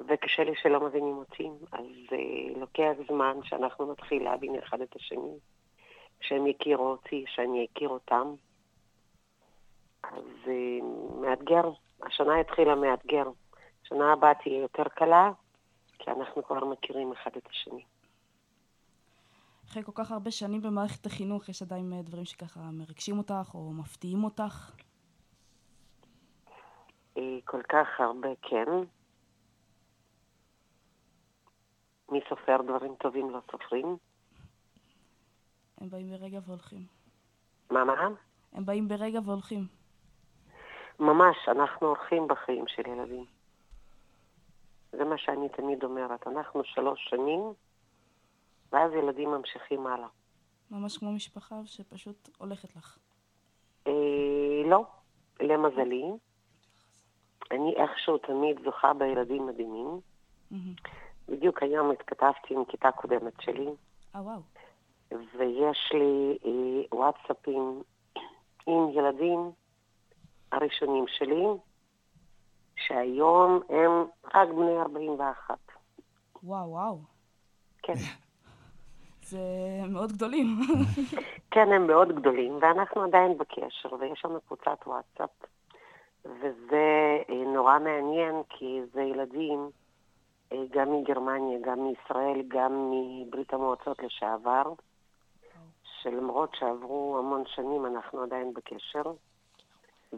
[0.00, 5.38] וקשה לי שלא מבינים אותי, אז אה, לוקח זמן שאנחנו נתחיל להבין אחד את השני,
[6.20, 8.34] שהם יכירו אותי, שאני אכיר אותם.
[10.02, 10.78] אז אה,
[11.20, 11.70] מאתגר,
[12.02, 13.24] השנה התחילה מאתגר.
[13.82, 15.30] שנה הבאה תהיה יותר קלה,
[15.98, 17.84] כי אנחנו כבר מכירים אחד את השני.
[19.68, 23.72] אחרי כל כך הרבה שנים במערכת החינוך, יש עדיין אה, דברים שככה מרגשים אותך או
[23.72, 24.70] מפתיעים אותך?
[27.16, 28.68] אה, כל כך הרבה כן.
[32.08, 33.96] מי סופר דברים טובים לא סופרים?
[35.78, 36.86] הם באים ברגע והולכים.
[37.70, 38.08] מה, מה?
[38.52, 39.66] הם באים ברגע והולכים.
[41.00, 43.24] ממש, אנחנו הולכים בחיים של ילדים.
[44.92, 46.26] זה מה שאני תמיד אומרת.
[46.26, 47.52] אנחנו שלוש שנים,
[48.72, 50.08] ואז ילדים ממשיכים הלאה.
[50.70, 52.98] ממש כמו משפחה שפשוט הולכת לך.
[53.86, 53.92] אה,
[54.70, 54.84] לא,
[55.40, 56.04] למזלי.
[57.50, 60.00] אני איכשהו תמיד זוכה בילדים מדהימים.
[60.50, 60.74] מהמם.
[61.28, 63.70] בדיוק היום התכתבתי עם כיתה קודמת שלי,
[64.14, 64.40] אה, וואו.
[65.10, 67.82] ויש לי אה, וואטסאפים
[68.66, 69.50] עם ילדים
[70.52, 71.44] הראשונים שלי,
[72.76, 75.58] שהיום הם רק בני 41.
[76.42, 76.98] וואו, וואו.
[77.82, 77.92] כן.
[79.30, 79.38] זה
[79.88, 80.46] מאוד גדולים.
[81.50, 85.30] כן, הם מאוד גדולים, ואנחנו עדיין בקשר, ויש לנו קבוצת וואטסאפ,
[86.24, 89.70] וזה אה, נורא מעניין, כי זה ילדים
[90.72, 94.62] גם מגרמניה, גם מישראל, גם מברית המועצות לשעבר,
[96.02, 99.02] שלמרות שעברו המון שנים, אנחנו עדיין בקשר,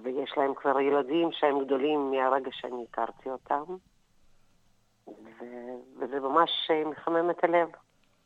[0.02, 3.62] ויש להם כבר ילדים שהם גדולים מהרגע שאני הכרתי אותם,
[5.08, 5.42] ו-
[5.98, 7.68] וזה ממש אה, מחמם את הלב.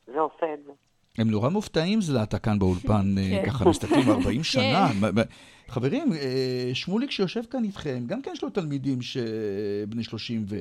[0.07, 0.73] זה עושה את זה.
[1.19, 3.51] הם נורא מופתעים, זלטה, כאן באולפן, אה, כן.
[3.51, 4.63] ככה מסתכלים 40 שנה.
[4.89, 5.15] כן.
[5.15, 5.23] מה-
[5.69, 10.57] חברים, אה, שמוליק שיושב כאן איתכם, גם כן יש לו תלמידים שבני 30 ו...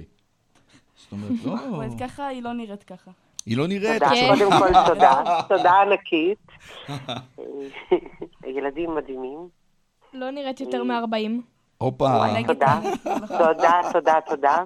[0.99, 1.51] זאת אומרת, לא...
[1.77, 3.12] וואי, ככה היא לא נראית ככה.
[3.45, 4.12] היא לא נראית תודה.
[4.29, 6.47] קודם כל תודה, תודה ענקית.
[8.45, 9.47] ילדים מדהימים.
[10.13, 11.31] לא נראית יותר מ-40.
[11.77, 12.09] הופה.
[12.47, 12.79] תודה,
[13.38, 14.63] תודה, תודה, תודה.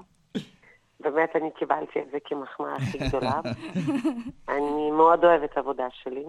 [1.00, 3.39] באמת, אני קיבלתי את זה כמחמאה הכי גדולה.
[4.50, 6.26] אני מאוד אוהבת את העבודה שלי.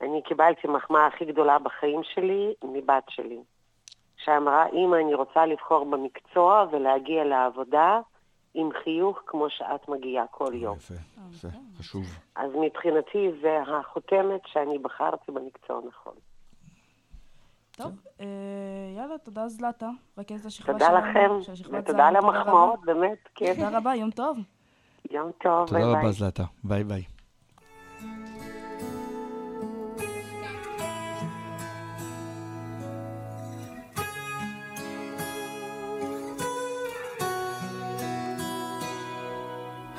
[0.00, 3.38] אני קיבלתי מחמאה הכי גדולה בחיים שלי מבת שלי,
[4.16, 8.00] שאמרה, אמא, אני רוצה לבחור במקצוע ולהגיע לעבודה
[8.54, 10.76] עם חיוך כמו שאת מגיעה כל יום.
[10.76, 10.94] יפה,
[11.30, 12.04] יפה, חשוב.
[12.36, 16.14] אז מבחינתי זה החותמת שאני בחרתי במקצוע נכון.
[17.76, 18.26] טוב, אה,
[18.96, 21.10] יאללה, תודה זלטה, רכזת השכבה תודה שלנו.
[21.10, 22.16] לכם, של שכבת ותודה על.
[22.16, 23.54] המחמאות, באמת, כן.
[23.54, 24.38] תודה רבה, יום טוב.
[25.10, 26.02] יום טוב, ביי תודה ביי.
[26.02, 26.44] רבה, זלטה.
[26.64, 27.02] ביי ביי.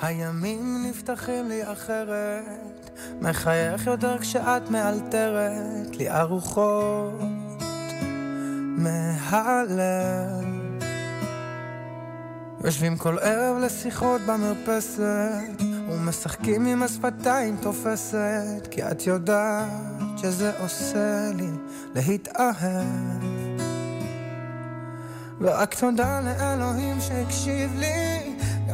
[0.05, 2.89] הימים נפתחים לי אחרת,
[3.21, 7.19] מחייך יותר כשאת מאלתרת לי ארוחות
[8.77, 10.45] מהלב.
[12.63, 19.69] יושבים כל ערב לשיחות במרפסת, ומשחקים עם השפתיים תופסת, כי את יודעת
[20.17, 21.49] שזה עושה לי
[21.95, 23.45] להתאהב.
[25.41, 28.14] ורק תודה לאלוהים שהקשיב לי,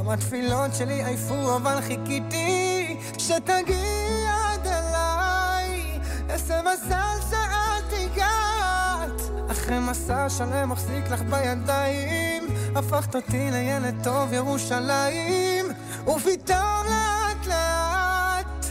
[0.01, 9.21] גם התפילות שלי עייפו אבל חיכיתי שתגיע עד אליי, איזה מזל שאת הגעת.
[9.51, 15.65] אחרי מסע שלם מחזיק לך בידיים, הפכת אותי לילד טוב ירושלים,
[16.07, 18.65] ופתאום לאט לאט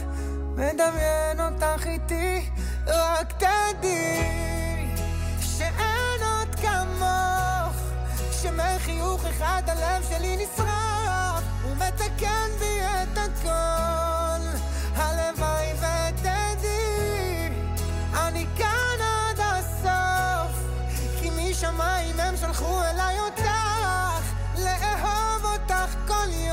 [0.55, 2.49] מדמיין אותך איתי,
[2.87, 4.95] רק תדעי
[5.41, 7.75] שאין עוד כמוך,
[8.31, 11.20] שמחיוך אחד הלב שלי נשרף,
[13.41, 14.57] הכל.
[14.95, 17.49] הלוואי ותדעי,
[18.13, 20.57] אני כאן עד הסוף,
[21.19, 23.45] כי משמיים הם שלחו אליי אותך,
[24.57, 26.51] לאהוב אותך כל יום.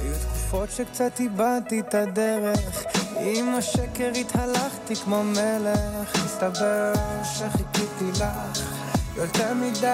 [0.00, 2.84] היו תקופות שקצת איבדתי את הדרך,
[3.20, 6.92] עם השקר התהלכתי כמו מלך, הסתבר
[7.24, 8.24] שחיכיתי לך
[9.16, 9.88] יותר מדי.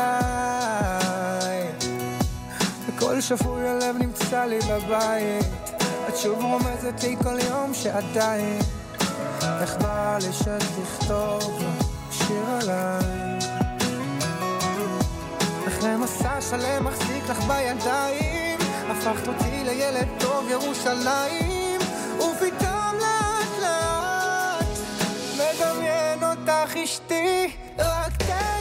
[3.04, 5.44] וכל שפוי הלב נמצא לי בבית,
[6.08, 8.58] את שוב רומזת לי כל יום שעדיין,
[9.60, 11.62] איך בא לי שתכתוב
[12.10, 13.38] שיר עליי.
[15.68, 18.58] אחרי מסע שלם מחזיק לך בידיים,
[18.90, 21.80] הפכת אותי לילד טוב ירושלים,
[22.16, 24.78] ופתאום לאט לאט
[25.34, 28.53] מדמיין אותך אשתי, רק תדעי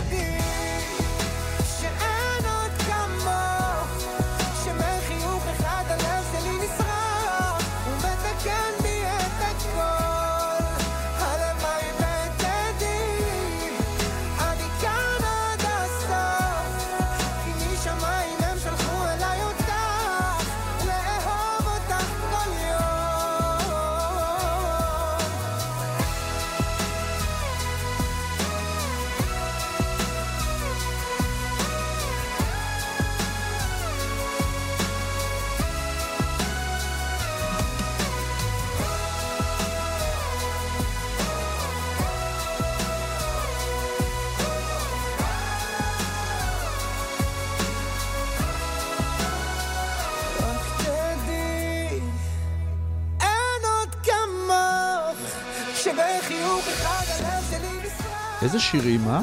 [58.44, 59.22] איזה שירים, אה?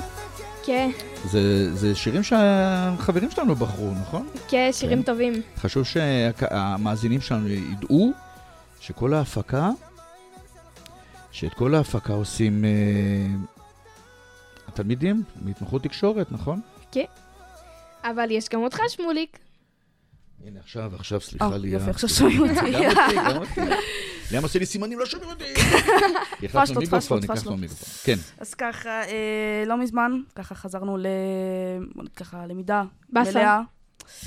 [0.65, 0.91] כן,
[1.25, 4.29] זה, זה שירים שהחברים שלנו בחרו, נכון?
[4.49, 5.33] כן, שירים טובים.
[5.57, 8.13] חשוב שהמאזינים שלנו ידעו
[8.81, 9.71] שכל ההפקה,
[11.33, 12.71] שאת כל ההפקה עושים אה,
[14.69, 16.61] התלמידים מהתמחות תקשורת, נכון?
[16.93, 17.05] כן.
[18.05, 19.39] אבל יש גם אותך, שמוליק.
[20.47, 21.69] הנה עכשיו, עכשיו, סליחה אה, לי.
[21.69, 22.55] יופי, עכשיו שומעים אותי.
[22.73, 23.61] גם אותי, גם אותי.
[24.33, 24.99] למה עושה לי סימנים?
[24.99, 25.45] לא שומעים אותי.
[26.47, 27.59] החלפנו מיקרופון, החלפנו פשלות.
[27.59, 27.89] מיקרופון.
[28.05, 28.17] כן.
[28.39, 31.07] אז ככה, אה, לא מזמן, ככה חזרנו ל...
[31.95, 33.31] בוא נגיד ככה, למידה באסה.
[33.39, 33.61] מלאה.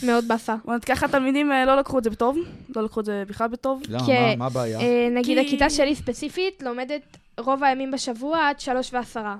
[0.04, 0.56] מאוד באסה.
[0.65, 2.38] בוא נגיד ככה, התלמידים אה, לא לקחו את זה בטוב,
[2.76, 3.82] לא לקחו את זה בכלל בטוב.
[3.89, 4.08] למה?
[4.08, 4.80] מה- מה הבעיה?
[5.12, 7.02] נגיד כי- הכיתה שלי ספציפית לומדת
[7.39, 9.36] רוב הימים בשבוע עד שלוש ועשרה.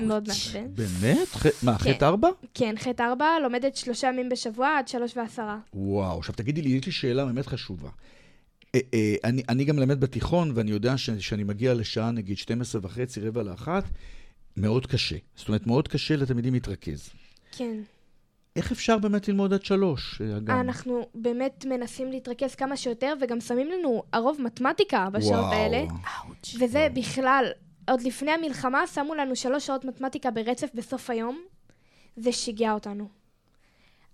[0.00, 0.66] מאוד מעצבן.
[0.74, 1.28] באמת?
[1.62, 1.92] מה, כן.
[1.94, 2.28] חטא ארבע?
[2.54, 5.58] כן, ח' ארבע לומדת שלושה ימים בשבוע עד שלוש ועשרה.
[5.74, 7.88] וואו, עכשיו תגידי לי, יש לי שאלה באמת חשובה.
[8.74, 12.80] אה, אה, אני, אני גם מלמד בתיכון, ואני יודע ש- שאני מגיע לשעה, נגיד 12
[12.84, 13.84] וחצי, רבע לאחת,
[14.56, 15.16] מאוד קשה.
[15.36, 17.10] זאת אומרת, מאוד קשה לתלמידים להתרכז.
[17.56, 17.76] כן.
[18.56, 20.20] איך אפשר באמת ללמוד עד שלוש?
[20.20, 20.50] אה, אגב?
[20.50, 25.52] אנחנו באמת מנסים להתרכז כמה שיותר, וגם שמים לנו הרוב מתמטיקה בשעות וואו.
[25.52, 25.84] האלה.
[26.60, 27.44] וזה בכלל,
[27.90, 31.42] עוד לפני המלחמה שמו לנו שלוש שעות מתמטיקה ברצף בסוף היום.
[32.16, 33.08] זה שיגע אותנו.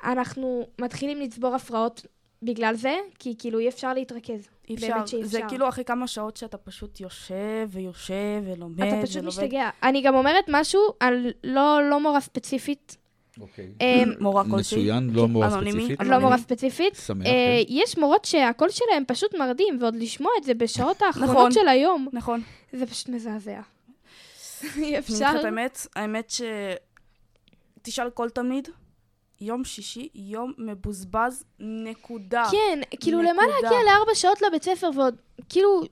[0.04, 2.06] אנחנו מתחילים לצבור הפרעות
[2.42, 4.48] בגלל זה, כי כאילו אי אפשר להתרכז.
[4.70, 5.06] אי באמת אפשר.
[5.06, 5.48] שאי זה אפשר.
[5.48, 9.28] כאילו אחרי כמה שעות שאתה פשוט יושב ויושב ולומד אתה פשוט ולומד.
[9.28, 9.70] משתגע.
[9.82, 12.96] אני גם אומרת משהו על לא, לא מורה ספציפית.
[13.40, 13.68] אוקיי.
[13.80, 14.78] אה, מורה כלשהי.
[14.78, 16.00] מצוין, לא מורה ספציפית.
[16.00, 16.94] לא מורה ספציפית.
[17.06, 17.32] שמח, אה,
[17.66, 17.72] כן.
[17.74, 21.52] יש מורות שהקול שלהם פשוט מרדים, ועוד לשמוע את זה בשעות האחרונות נכון.
[21.52, 22.40] של היום, נכון.
[22.72, 23.60] זה פשוט מזעזע.
[24.76, 25.32] אי אפשר.
[25.96, 26.42] האמת, ש...
[27.82, 28.68] תשאל כל תלמיד,
[29.40, 32.44] יום שישי, יום מבוזבז, נקודה.
[32.50, 33.42] כן, כאילו למה.
[33.46, 35.14] להגיע לארבע שעות לבית ספר ועוד,
[35.48, 35.82] כאילו,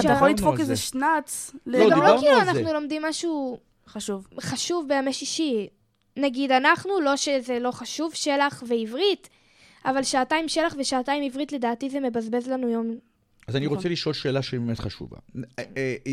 [0.00, 0.12] אתה.
[0.12, 0.80] יכול לדפוק איזה זה.
[0.80, 1.50] שנץ.
[1.66, 2.50] ל- זה גם דיברנו לא כאילו על זה.
[2.50, 4.28] אנחנו לומדים משהו חשוב.
[4.40, 5.68] חשוב בימי שישי.
[6.16, 9.28] נגיד אנחנו, לא שזה לא חשוב, שלח ועברית,
[9.84, 12.98] אבל שעתיים שלח ושעתיים עברית לדעתי זה מבזבז לנו יום.
[13.46, 13.66] אז אני.
[13.66, 15.16] רוצה לשאול שאלה שהיא באמת חשובה.
[15.36, 16.12] אה, אה, אה,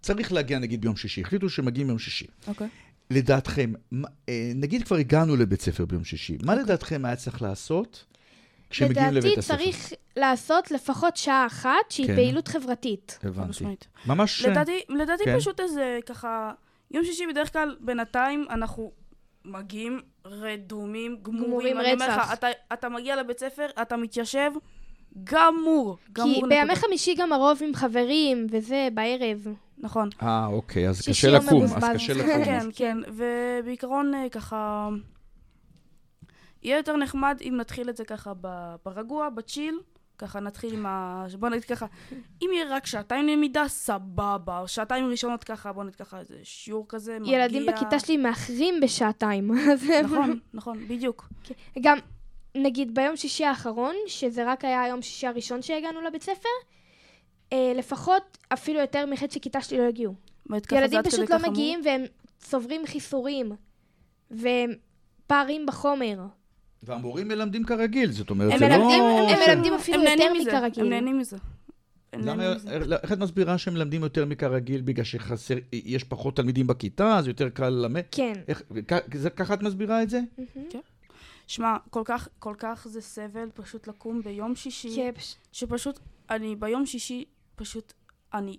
[0.00, 2.26] צריך להגיע נגיד ביום שישי, החליטו שמגיעים ביום שישי.
[2.46, 2.68] אוקיי.
[3.10, 3.72] לדעתכם,
[4.54, 8.04] נגיד כבר הגענו לבית ספר ביום שישי, מה לדעתכם היה צריך לעשות
[8.70, 9.56] כשהם מגיעים לבית לדעתי הספר.
[9.56, 12.14] צריך לעשות לפחות שעה אחת שהיא כן.
[12.14, 13.18] פעילות חברתית.
[13.22, 13.64] הבנתי.
[14.06, 14.42] ממש...
[14.42, 15.38] לדעתי, לדעתי כן.
[15.38, 16.52] פשוט איזה ככה,
[16.90, 18.92] יום שישי בדרך כלל בינתיים אנחנו
[19.44, 21.44] מגיעים רדומים, גמורים.
[21.44, 22.32] גמורים אני אומר לך, רצח.
[22.32, 24.50] אתה, אתה מגיע לבית ספר, אתה מתיישב,
[25.24, 25.96] גמור.
[26.12, 26.48] גמור כי.
[26.48, 29.46] בימי חמישי גם הרוב עם חברים, וזה, בערב.
[29.78, 30.08] נכון.
[30.22, 31.84] אה, אוקיי, אז קשה לקום, אז.
[31.94, 32.44] קשה לקום.
[32.44, 34.88] כן, כן, ובעיקרון אה, ככה...
[36.62, 38.32] יהיה יותר נחמד אם נתחיל את זה ככה
[38.84, 39.78] ברגוע, בצ'יל.
[40.20, 41.26] ככה נתחיל עם ה...
[41.38, 41.86] בוא נגיד ככה,
[42.42, 44.58] אם יהיה רק שעתיים למידה, סבבה.
[44.60, 47.38] או שעתיים ראשונות ככה, בוא נגיד ככה, איזה שיעור כזה, מגיע...
[47.38, 49.50] ילדים בכיתה שלי מאחרים בשעתיים.
[50.04, 51.28] נכון, נכון, בדיוק.
[51.80, 51.98] גם,
[52.54, 56.48] נגיד ביום שישי האחרון, שזה רק היה היום שישי הראשון שהגענו לבית ספר,
[57.52, 60.14] אה, לפחות אפילו יותר מחצי כיתה שלי לא הגיעו.
[60.72, 62.04] ילדים פשוט לא מגיעים והם
[62.38, 63.52] צוברים חיסורים.
[64.30, 64.72] והם
[65.26, 66.18] פערים בחומר.
[66.82, 68.74] והמורים מלמדים כרגיל, זאת אומרת, זה לא...
[68.74, 70.84] הם ש- מלמדים אפילו יותר מכרגיל.
[70.84, 71.36] הם נהנים מזה.
[72.12, 72.52] למה.
[73.02, 77.48] איך את מסבירה שהם מלמדים יותר מכרגיל בגלל שחסר, יש פחות תלמידים בכיתה, אז יותר
[77.48, 78.02] קל ללמד?
[78.10, 78.32] כן.
[78.48, 78.62] איך,
[79.36, 80.20] ככה את מסבירה את זה?
[81.46, 85.98] שמע, כל כך, כל כך זה סבל פשוט לקום ביום שישי, כן, פש- שפשוט,
[86.30, 87.24] אני ביום שישי,
[87.56, 87.92] פשוט,
[88.34, 88.56] אני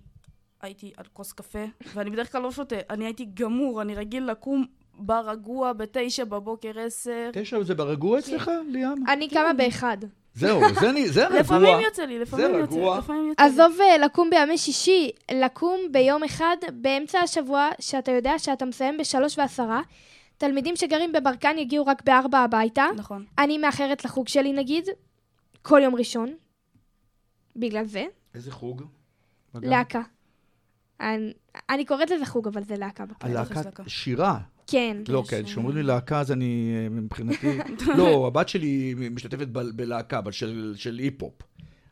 [0.62, 4.66] הייתי על כוס קפה, ואני בדרך כלל לא שותה, אני הייתי גמור, אני רגיל לקום
[5.02, 7.30] ברגוע בתשע בבוקר, עשר.
[7.34, 9.08] תשע זה ברגוע אצלך, ליאם?
[9.08, 9.98] אני קמה באחד.
[10.34, 11.40] זהו, זה אני- זה רגוע.
[11.40, 12.98] לפעמים יוצא לי, לפעמים יוצא, רגוע.
[12.98, 13.50] לפעמים יוצא לי.
[13.50, 19.38] עזוב אה, לקום בימי שישי, לקום ביום אחד באמצע השבוע, שאתה יודע שאתה מסיים בשלוש
[19.38, 19.82] ועשרה,
[20.38, 22.86] תלמידים שגרים בברקן יגיעו רק בארבע הביתה.
[22.98, 23.26] נכון.
[23.38, 24.86] אני מאחרת לחוג שלי נגיד,
[25.62, 26.34] כל יום ראשון.
[27.56, 28.06] בגלל זה.
[28.36, 28.84] איזה חוג?
[29.56, 30.02] להקה.
[31.00, 31.34] אני,
[31.70, 33.04] אני קוראת לזה חוג, אבל זה להקה.
[33.22, 34.38] הלהקת שירה.
[34.72, 34.98] כן.
[35.08, 37.58] לא, כן, כשאומרים לי להקה, אז אני, אה, מבחינתי...
[37.98, 41.34] לא, הבת שלי משתתפת ב- בלהקה, אבל של של היפ-הופ.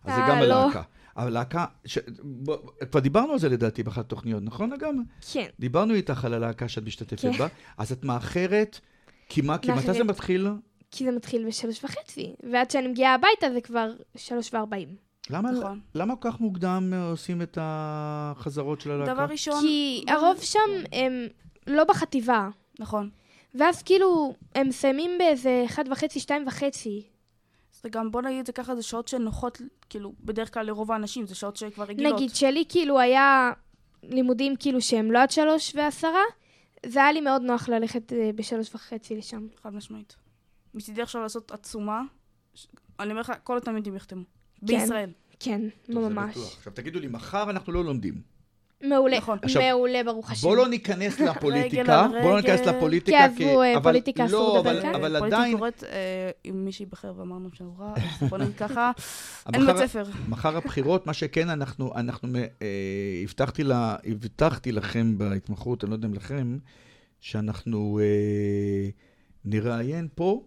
[0.03, 0.43] אז זה אה, גם לא.
[0.63, 0.81] הלהקה.
[1.17, 1.65] אבל להקה...
[1.85, 2.57] ש- בוא-
[2.91, 5.03] כבר דיברנו על זה לדעתי באחת התוכניות, נכון אגם?
[5.31, 5.45] כן.
[5.59, 7.31] דיברנו איתך על הלהקה שאת משתתפת כן.
[7.37, 8.79] בה, אז את מאחרת,
[9.29, 10.03] כי מה, כי מתי זה.
[10.03, 10.47] מתחיל?
[10.91, 14.89] כי זה מתחיל בשלוש וחצי, ועד שאני מגיעה הביתה זה כבר שלוש וארבעים.
[15.29, 15.79] למה, נכון.
[15.95, 19.13] למה כל כך מוקדם אה, עושים את החזרות של הלהקה?
[19.13, 19.61] דבר ראשון...
[19.61, 20.59] כי הרוב שם
[20.91, 21.27] הם
[21.67, 22.49] לא בחטיבה.
[22.79, 23.09] נכון.
[23.55, 27.03] ואז כאילו, הם מסיימים באיזה אחד וחצי, שתיים וחצי.
[27.81, 31.27] זה גם, בוא נגיד את זה ככה, זה שעות שנוחות, כאילו, בדרך כלל לרוב האנשים,
[31.27, 32.13] זה שעות שכבר רגילות.
[32.13, 33.51] נגיד שלי כאילו היה
[34.03, 36.21] לימודים כאילו שהם לא עד שלוש ועשרה,
[36.85, 39.47] זה היה לי מאוד נוח ללכת אה, בשלוש וחצי לשם.
[39.63, 40.15] חד משמעית.
[40.73, 42.01] מצידי עכשיו לעשות עצומה,
[42.55, 42.67] ש-
[42.99, 44.23] אני אומר לך, כל התלמידים יחתמו.
[44.59, 44.65] כן.
[44.65, 45.09] בישראל.
[45.39, 46.37] כן, ממש.
[46.57, 48.21] עכשיו תגידו לי, מחר אנחנו לא לומדים.
[48.83, 49.37] מעולה, נכון.
[49.41, 50.41] עכשיו, מעולה, ברוך השם.
[50.47, 52.59] בואו לא ניכנס לפוליטיקה, רגל על בואו לא ניכנס.
[52.61, 54.95] לפוליטיקה, כי עזבו, אה, פוליטיקה אסור לא, לדבר אבל- כאן.
[54.95, 55.89] אבל עדיין, קוראת, אה,
[56.45, 58.91] אם מישהי ייבחר ואמרנו שהוא רע, אז בוא נגיד ככה,
[59.53, 60.03] אין בית ספר.
[60.29, 62.43] מחר הבחירות, מה שכן, אנחנו, אנחנו אה,
[63.23, 66.57] הבטחתי, לה, הבטחתי לכם בהתמחות, אני לא יודע אם לכם,
[67.19, 68.89] שאנחנו אה,
[69.45, 70.41] נראיין פה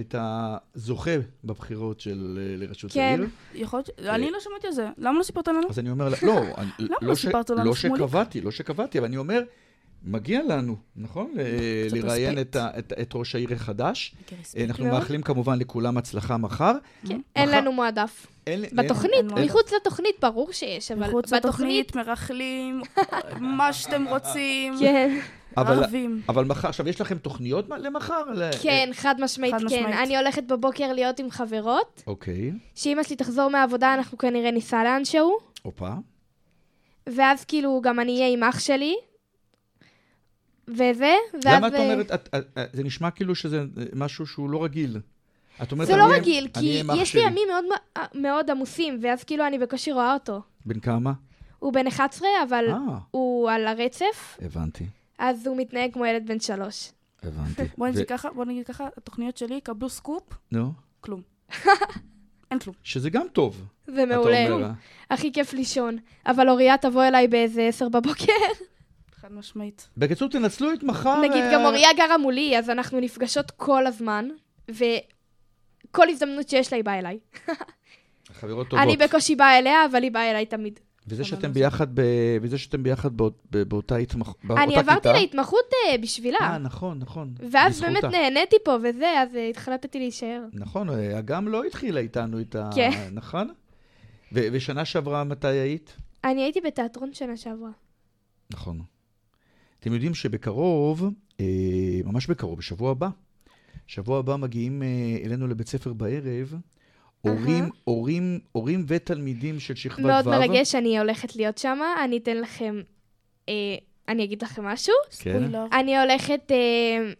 [0.00, 1.10] את הזוכה
[1.44, 3.00] בבחירות של אה, לראשות כן.
[3.00, 3.26] העיר.
[3.54, 4.88] יכול להיות, ש- אני לא שמעתי על זה.
[4.98, 5.60] למה לא סיפרת לנו?
[5.70, 6.42] אז אני אומר, לא, לא,
[7.00, 7.74] לא לא?
[7.74, 9.42] שקבעתי, לא שקבעתי, אבל אני אומר,
[10.04, 11.30] מגיע לנו, נכון?
[11.38, 11.44] אה,
[11.88, 12.38] קצת לראיין.
[12.38, 14.14] את, את, את ראש העיר החדש.
[14.40, 14.98] רספקט אה, אנחנו מאוד.
[14.98, 16.72] מאחלים כמובן לכולם הצלחה מחר.
[17.08, 18.26] כן, אין מחר- לנו מועדף.
[18.46, 22.80] אין, אין- בתוכנית, אין- מחוץ לתוכנית, ברור שיש, אבל מחוץ בתוכנית, לתוכנית, מרכלים,
[23.58, 24.74] מה שאתם רוצים.
[24.80, 25.18] כן,
[25.56, 26.20] אבל, ערבים.
[26.28, 28.22] אבל מחר, עכשיו יש לכם תוכניות למחר?
[28.34, 29.66] ל- כן, חד משמעית, חד כן.
[29.66, 29.86] משמעית.
[30.02, 35.36] אני הולכת בבוקר להיות עם חברות, אוקיי, שאמא שלי תחזור מהעבודה, אנחנו כנראה ניסע לאנשהו,
[35.62, 35.90] הופה.
[37.06, 38.94] ואז כאילו גם אני אהיה עם אח שלי,
[40.68, 41.14] וזה,
[41.44, 41.46] ואז...
[41.46, 44.64] למה את אה, אומרת, את, את, את, זה נשמע כאילו שזה אה, משהו שהוא לא
[44.64, 45.00] רגיל.
[45.62, 47.30] את אומרת, זה אני לא אהיה- רגיל, אני כי אח יש לי שלי.
[47.30, 50.42] ימים מאוד, מ- מאוד עמוסים, ואז כאילו אני בקושי רואה אותו.
[50.66, 51.12] בן כמה?
[51.58, 52.76] הוא בן 11, אבל אה,
[53.10, 54.84] הוא על הרצף, הבנתי,
[55.18, 56.90] אז הוא מתנהג כמו ילד בן שלוש.
[57.22, 57.62] הבנתי.
[57.78, 61.22] בוא נגיד ו- ככה, בוא נגיד ככה, התוכניות שלי יקבלו סקופ, נו, כלום.
[62.50, 62.74] אין כלום.
[62.82, 63.64] שזה גם טוב.
[63.86, 64.46] זה מעולה.
[64.66, 64.70] אה?
[65.10, 65.96] הכי כיף לישון.
[66.26, 68.32] אבל אוריה תבוא אליי באיזה עשר בבוקר.
[69.20, 69.88] חד משמעית.
[69.96, 71.20] בקיצור, תנצלו את מחר.
[71.20, 74.28] נגיד, אה, גם אוריה גרה מולי, אז אנחנו נפגשות כל הזמן,
[74.68, 77.18] וכל הזדמנות שיש לה היא באה אליי.
[78.40, 78.84] חברות טובות.
[78.84, 80.80] אני בקושי באה אליה, אבל היא באה אליי תמיד.
[81.08, 82.02] וזה שאתם ביחד, ב...
[82.42, 84.34] וזה שאתם ביחד באות- באותה התמח...
[84.44, 85.12] באותה אני עברתי כיתה.
[85.12, 86.38] להתמחות אה, בשבילה.
[86.40, 87.34] אה, נכון, נכון.
[87.50, 88.00] ואז בזכותה.
[88.00, 90.42] באמת נהניתי פה וזה, אז אה, החלטתי להישאר.
[90.52, 92.70] נכון, אגם לא התחילה איתנו את ה...
[92.74, 92.90] כן.
[93.12, 93.48] נכון?
[94.32, 95.96] ו- ושנה שעברה מתי היית?
[96.24, 97.70] אני הייתי בתיאטרון שנה שעברה.
[98.52, 98.80] נכון.
[99.80, 101.04] אתם יודעים שבקרוב,
[101.40, 101.44] אה,
[102.04, 103.08] ממש בקרוב, בשבוע הבא,
[103.86, 104.86] שבוע הבא מגיעים אה,
[105.24, 106.54] אלינו לבית ספר בערב
[107.20, 110.02] הורים, הורים, הורים ותלמידים של שכבת ו'.
[110.06, 111.78] מאוד מרגש, אני הולכת להיות שם.
[112.04, 112.80] אני אתן לכם...
[113.48, 113.54] אה,
[114.08, 114.94] אני אגיד לכם משהו.
[115.18, 115.42] כן.
[115.72, 116.56] אני הולכת אה,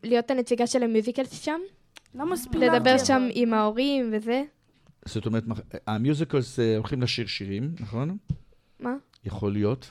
[0.02, 1.60] להיות הנציגה של המיוזיקלס שם.
[2.14, 2.74] למה ספוילר?
[2.74, 4.42] לדבר שם עם ההורים וזה.
[5.04, 8.16] זאת אומרת, מח- ה musicals אה, הולכים לשיר שירים, נכון?
[8.80, 8.94] מה?
[9.24, 9.90] יכול להיות.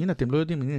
[0.00, 0.78] הנה, אתם לא יודעים, הנה,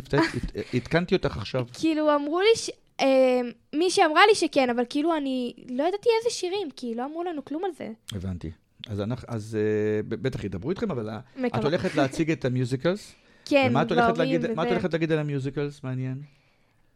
[0.73, 1.65] עדכנתי אותך עכשיו.
[1.73, 2.69] כאילו, אמרו לי ש...
[2.99, 3.41] אה,
[3.73, 7.45] מישהי אמרה לי שכן, אבל כאילו אני לא ידעתי איזה שירים, כי לא אמרו לנו
[7.45, 7.89] כלום על זה.
[8.11, 8.51] הבנתי.
[8.87, 11.09] אז, אנחנו, אז אה, בטח ידברו איתכם, אבל
[11.45, 11.63] את.
[11.63, 13.11] הולכת להציג את ה musicals?
[13.45, 14.67] כן, ומה את הולכת להגיד, מה את.
[14.67, 15.83] הולכת להגיד על ה musicals?
[15.83, 16.21] מעניין.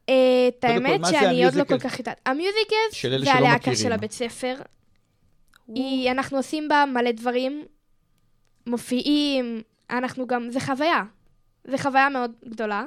[0.10, 0.16] אה,
[0.48, 1.80] את האמת שאני עוד לא כל?
[1.80, 2.22] כך יודעת.
[2.26, 3.76] המיוזיקלס זה הלהקה.
[3.76, 4.56] של הבית ספר.
[6.12, 7.66] אנחנו עושים בה מלא דברים,
[8.68, 11.04] מופיעים, אנחנו גם, זה חוויה.
[11.68, 12.84] זה חוויה מאוד גדולה.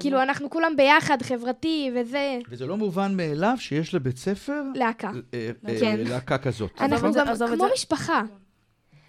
[0.00, 5.10] כאילו, אנחנו כולם ביחד, חברתי וזה, וזה לא מובן מאליו שיש לבית ספר להקה.
[5.34, 6.00] אה, אה, כן.
[6.00, 6.70] להקה כזאת.
[6.80, 7.72] אנחנו זה- גם כמו זה.
[7.74, 8.22] משפחה.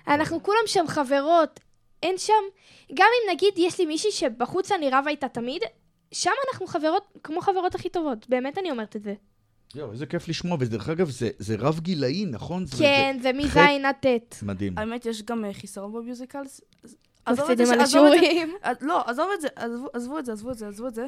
[0.08, 1.60] אנחנו כולם שם חברות,
[2.04, 2.34] אין שם,
[2.94, 5.62] גם אם נגיד יש לי מישהי שבחוץ אני רבה איתה תמיד,
[6.12, 9.14] שם אנחנו חברות, כמו חברות הכי טובות, באמת אני אומרת את זה.
[9.76, 12.66] יואו, איזה כיף לשמוע, ודרך אגב, זה, זה רב גילאי, נכון?
[12.66, 14.36] זה, כן, זה מז' עד ט'.
[14.40, 14.78] זה מדהים.
[14.78, 16.62] האמת, יש גם אה, חיסרון במיוזיקלס.
[17.32, 17.82] מפסידים זה, על.
[18.62, 21.06] אז- לא, עזוב את זה, עזבו- עזבו את זה, עזבו את זה, עזבו את זה.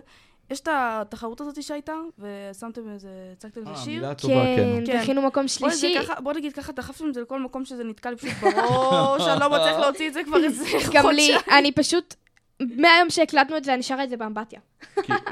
[0.51, 3.93] יש את התחרות הזאת שהייתה, ושמתם איזה, הצגתם איזה אה, שיר.
[4.01, 4.83] מילה טובה, כן.
[4.85, 5.95] כן, זכינו מקום בוא, זה שלישי.
[6.23, 9.49] בוא נגיד ככה, דחפתם את זה לכל מקום שזה נתקע לי פשוט בראש, אני לא
[9.49, 10.63] מצליח להוציא את זה כבר איזה
[10.93, 11.57] גם לי, חודשיים.
[11.57, 12.15] אני פשוט,
[12.59, 14.59] מהיום שהקלטנו את זה, אני שרה את זה באמבטיה.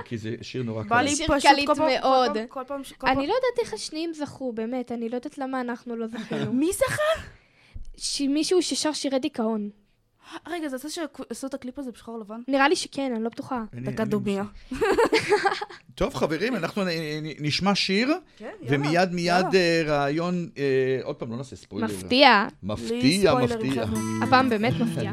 [0.06, 1.02] כי, זה שיר נורא בא קל.
[1.02, 2.32] לי שיר פשוט קליט כל פעם, מאוד.
[2.34, 3.28] כל פעם, כל פעם, כל אני.
[3.28, 6.54] לא יודעת איך השניים זכו, באמת, אני לא יודעת למה אנחנו לא זכינו.
[6.54, 7.22] מי זכה?
[8.30, 9.70] מישהו ששר שירי דיכאון.
[10.48, 12.42] רגע, זה יצא שעשו את הקליפ הזה בשחור לבן?
[12.48, 13.64] נראה לי שכן, אני לא בטוחה.
[13.74, 14.44] דקה דומיה.
[15.96, 16.84] טוב, חברים, אנחנו
[17.40, 19.56] נשמע שיר, כן, ומיד מיד.
[19.56, 21.88] אה, רעיון, אה, עוד פעם, לא נעשה ספוילר.
[21.88, 22.48] מפתיע.
[22.64, 23.86] מפתיע, מפתיע.
[24.24, 25.12] הפעם באמת מפתיע.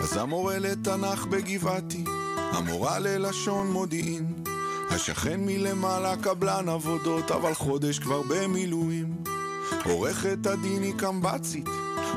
[0.00, 2.04] אז המורה לתנ"ך בגבעתי,
[2.36, 4.44] המורה ללשון מודיעין,
[4.90, 9.16] השכן מלמעלה קבלן עבודות, אבל חודש כבר במילואים.
[9.84, 11.68] עורכת הדין היא קמב"צית,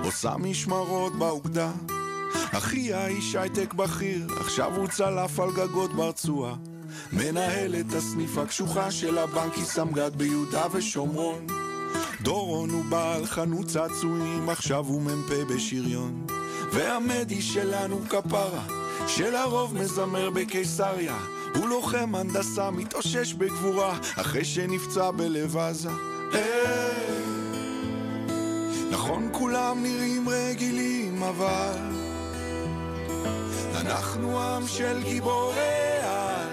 [0.04, 1.72] עושה משמרות באוגדה.
[2.34, 6.56] אחיה איש הייטק בכיר, עכשיו הוא צלף על גגות ברצועה.
[7.14, 11.48] מנהלת הסניף הקשוחה של הבנק, היא סמג"ד ביהודה ושומרון.
[12.22, 16.26] דורון הוא בעל חנות צעצועים, עכשיו הוא מ"פ בשריון.
[16.74, 18.64] והמדי שלנו כפרה,
[19.08, 21.18] שלרוב מזמר בקיסריה.
[21.56, 25.90] הוא לוחם הנדסה, מתאושש בגבורה, אחרי שנפצע בלב עזה.
[26.34, 27.41] אה,
[28.92, 31.78] נכון כולם נראים רגילים, אבל
[33.76, 36.48] אנחנו עם של גיבורי על.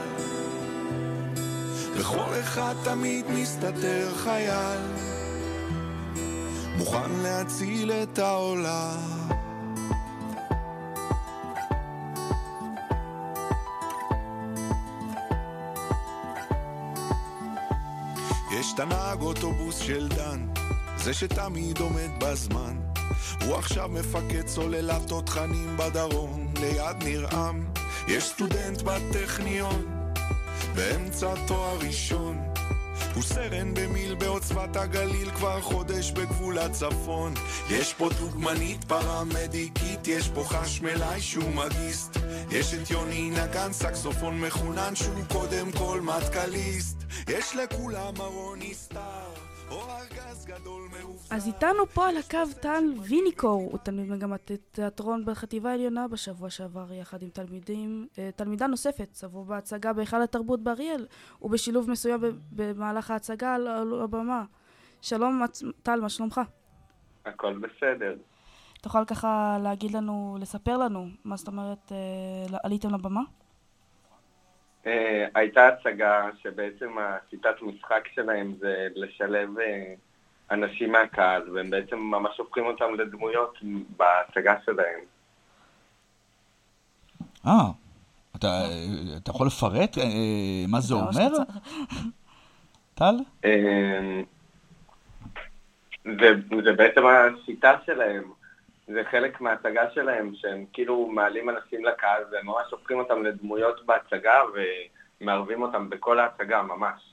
[1.96, 4.80] לכל אחד תמיד מסתתר חייל,
[6.76, 9.18] מוכן להציל את העולם.
[18.50, 18.80] יש את
[19.22, 20.57] אוטובוס של דן,
[21.08, 22.76] זה שתמיד עומד בזמן.
[23.44, 27.66] הוא עכשיו מפקד סוללת תותחנים בדרום, ליד ניר-עם.
[28.08, 30.12] יש סטודנט בטכניון,
[30.74, 32.38] באמצע תואר ראשון.
[33.14, 37.34] הוא סרן במיל בעוצבת הגליל, כבר חודש בגבול הצפון.
[37.70, 42.16] יש פה דוגמנית פרמדיקית, יש פה חשמלאי שהוא מגיסט.
[42.50, 46.96] יש את יוני נגן, סקסופון מחונן, שהוא קודם כל מטכליסט.
[47.28, 49.32] יש לכולם ארוני סטאר,
[49.70, 50.87] או ארגז גדול.
[51.30, 56.92] אז איתנו פה על הקו טל ויניקור, הוא תלמיד מגמת תיאטרון בחטיבה העליונה בשבוע שעבר
[56.92, 61.06] יחד עם תלמידים, אה, תלמידה נוספת, צבעו בהצגה בהיכל התרבות באריאל,
[61.42, 62.20] ובשילוב מסוים
[62.52, 64.44] במהלך ההצגה על הבמה.
[65.02, 65.42] שלום
[65.82, 66.40] טל, מה שלומך?
[67.24, 68.16] הכל בסדר.
[68.82, 73.22] תוכל ככה להגיד לנו, לספר לנו, מה זאת אומרת, אה, עליתם לבמה?
[74.86, 79.50] אה, הייתה הצגה שבעצם השיטת משחק שלהם זה לשלב
[80.50, 83.58] אנשים מהקהל, והם בעצם ממש הופכים אותם לדמויות
[83.96, 85.00] בהצגה שלהם.
[87.46, 87.70] אה,
[88.36, 88.62] אתה,
[89.16, 91.28] אתה יכול לפרט אה, מה זה אומר?
[92.94, 93.14] טל?
[93.44, 94.20] אה,
[96.04, 96.28] זה,
[96.64, 98.22] זה בעצם השיטה שלהם.
[98.86, 104.40] זה חלק מההצגה שלהם, שהם כאילו מעלים אנשים לקהל והם ממש הופכים אותם לדמויות בהצגה
[105.20, 107.07] ומערבים אותם בכל ההצגה ממש.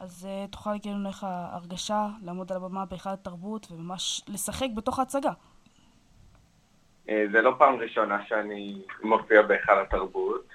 [0.00, 4.98] אז אה, תוכל להגיד לנו איך ההרגשה לעמוד על הבמה בהיכל התרבות וממש לשחק בתוך
[4.98, 5.32] ההצגה.
[7.08, 10.48] אה, זה לא פעם ראשונה שאני מופיע בהיכל התרבות,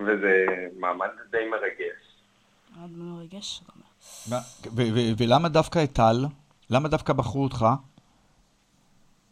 [0.00, 0.46] וזה
[0.78, 2.16] מעמד די מרגש.
[2.76, 3.62] מאוד מרגש.
[5.18, 6.24] ולמה דווקא את טל?
[6.70, 7.66] למה דווקא בחרו אותך?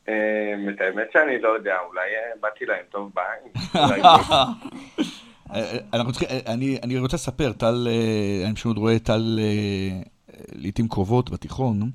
[0.08, 2.10] אה, את האמת שאני לא יודע, אולי
[2.40, 3.52] באתי להם טוב בעין.
[5.50, 9.38] אולי- אה, אנחנו צריכים, אה, אני, אני רוצה לספר, טל, אה, אני פשוט רואה טל
[9.42, 10.00] אה,
[10.52, 11.90] לעיתים קרובות בתיכון,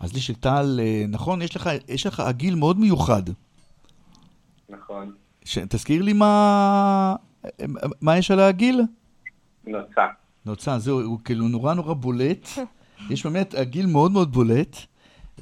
[0.00, 3.22] אז לי שטל, אה, נכון, יש לך, יש לך עגיל מאוד מיוחד.
[4.68, 5.12] נכון,
[5.44, 7.16] ש, תזכיר לי מה,
[8.00, 8.80] מה יש על העגיל?
[9.66, 10.02] נוצה.
[10.46, 12.48] נוצה, זהו, הוא כאילו נורא נורא בולט.
[13.10, 14.76] יש באמת עגיל מאוד מאוד בולט.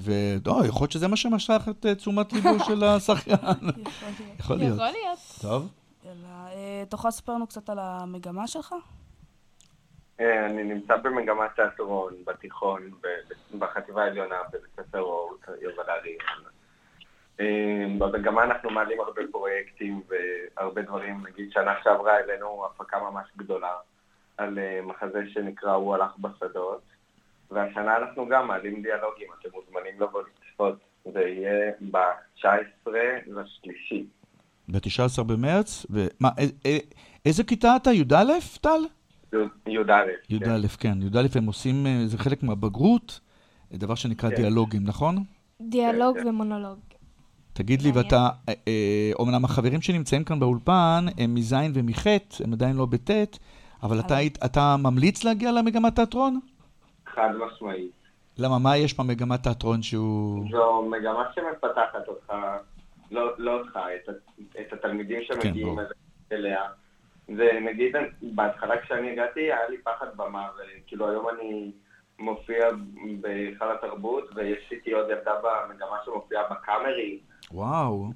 [0.03, 3.35] ולא, יכול להיות שזה מה שמשך את אה, תשומת ליבו של השחקן.
[4.41, 4.75] יכול להיות.
[4.75, 5.19] יכול להיות.
[5.41, 5.69] טוב.
[6.53, 8.75] אה, תוכל לספר לנו קצת על המגמה שלך?
[10.21, 12.91] אה, אני נמצא במגמת תיאטרון בתיכון,
[13.59, 16.19] בחטיבה העליונה בבית ספר אורט, יובל אריאל.
[17.41, 21.27] אה, במגמה אנחנו מעלים הרבה פרויקטים והרבה דברים.
[21.27, 23.73] נגיד שנה שעברה העלינו הפקה ממש גדולה
[24.37, 26.83] על מחזה שנקרא "הוא הלך בשדות",
[27.51, 30.75] והשנה אנחנו גם מעלים דיאלוגים, אתם מוזמנים לבוא לצפות.
[31.05, 32.89] זה יהיה ב-19
[33.27, 34.07] לשלישי.
[34.69, 36.29] ב-19 במרץ, ומה,
[37.27, 37.93] איזה כיתה אתה?
[37.93, 38.25] י"א,
[38.61, 38.69] טל?
[39.67, 39.93] י"א.
[40.31, 40.99] י"א, כן.
[41.03, 43.21] י"א הם עושים, אה, זה חלק מהבגרות,
[43.73, 44.37] דבר שנקרא כן.
[44.37, 45.25] דיאלוגים, נכון?
[45.61, 46.29] דיאלוג כן, כן.
[46.29, 46.79] ומונולוג.
[47.53, 52.07] תגיד לי, ואתה, אה, אה, אומנם החברים שנמצאים כאן באולפן הם מז' ומח',
[52.45, 53.11] הם עדיין לא בט',
[53.83, 56.41] אבל אתה, היית- אתה ממליץ להגיע למגמת תיאטרון?
[57.15, 57.91] חד משמעית.
[58.39, 60.45] למה, מה יש במגמת תיאטרון שהוא...
[60.51, 62.33] זו מגמה שמפתחת אותך,
[63.13, 64.09] לא, לא אותך, את,
[64.61, 65.81] את התלמידים שמגיעים ברור.
[66.33, 66.63] אליה.
[67.37, 71.71] זה נגיד, בהתחלה כשאני הגעתי היה לי פחד במה, וכאילו היום אני
[72.19, 72.69] מופיע
[73.21, 77.19] בהיכל התרבות, ויש איתי עוד ילדה במגמה שמופיעה בקאמרי.
[77.51, 78.11] וואו.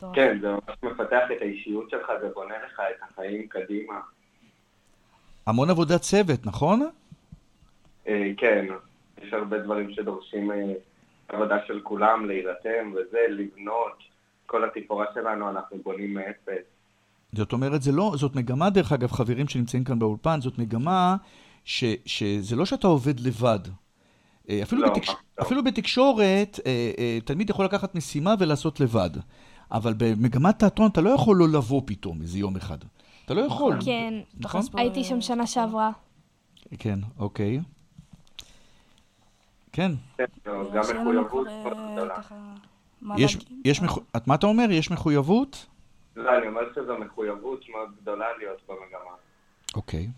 [0.00, 0.14] טוב.
[0.14, 4.00] כן, זה ממש מפתח את האישיות שלך ובונה לך את החיים קדימה.
[5.46, 6.90] המון עבודת צוות, נכון?
[8.08, 8.66] אה, כן,
[9.22, 10.72] יש הרבה דברים שדורשים אה,
[11.32, 14.10] עבודה של כולם, להירתם וזה, לבנות.
[14.46, 16.64] כל התפאורה שלנו אנחנו בונים מאפס.
[17.32, 21.16] זאת אומרת, זה לא, זאת מגמה, דרך אגב, חברים שנמצאים כאן באולפן, זאת מגמה
[21.64, 23.58] ש, שזה לא שאתה עובד לבד.
[24.48, 25.08] אה, אפילו, לא, בתקש...
[25.08, 25.14] לא.
[25.42, 29.10] אפילו בתקשורת, אה, אה, תלמיד יכול לקחת משימה ולעשות לבד.
[29.72, 32.78] אבל במגמת תיאטרון אתה לא יכול לא לבוא פתאום איזה יום אחד.
[33.24, 33.76] אתה לא יכול.
[33.84, 34.62] כן, נכון?
[34.74, 35.90] הייתי שם שנה שעברה.
[36.78, 37.60] כן, אוקיי.
[39.80, 39.92] כן.
[40.46, 42.16] גם מחויבות אה, גדולה.
[42.16, 42.34] ככה,
[43.02, 43.66] מה יש, להגיד?
[43.66, 44.00] יש מחו...
[44.16, 44.70] את, מה אתה אומר?
[44.70, 45.66] יש מחויבות?
[46.16, 49.14] לא, אני אומר שזו מחויבות מאוד גדולה להיות במגמה.
[49.74, 50.08] אוקיי.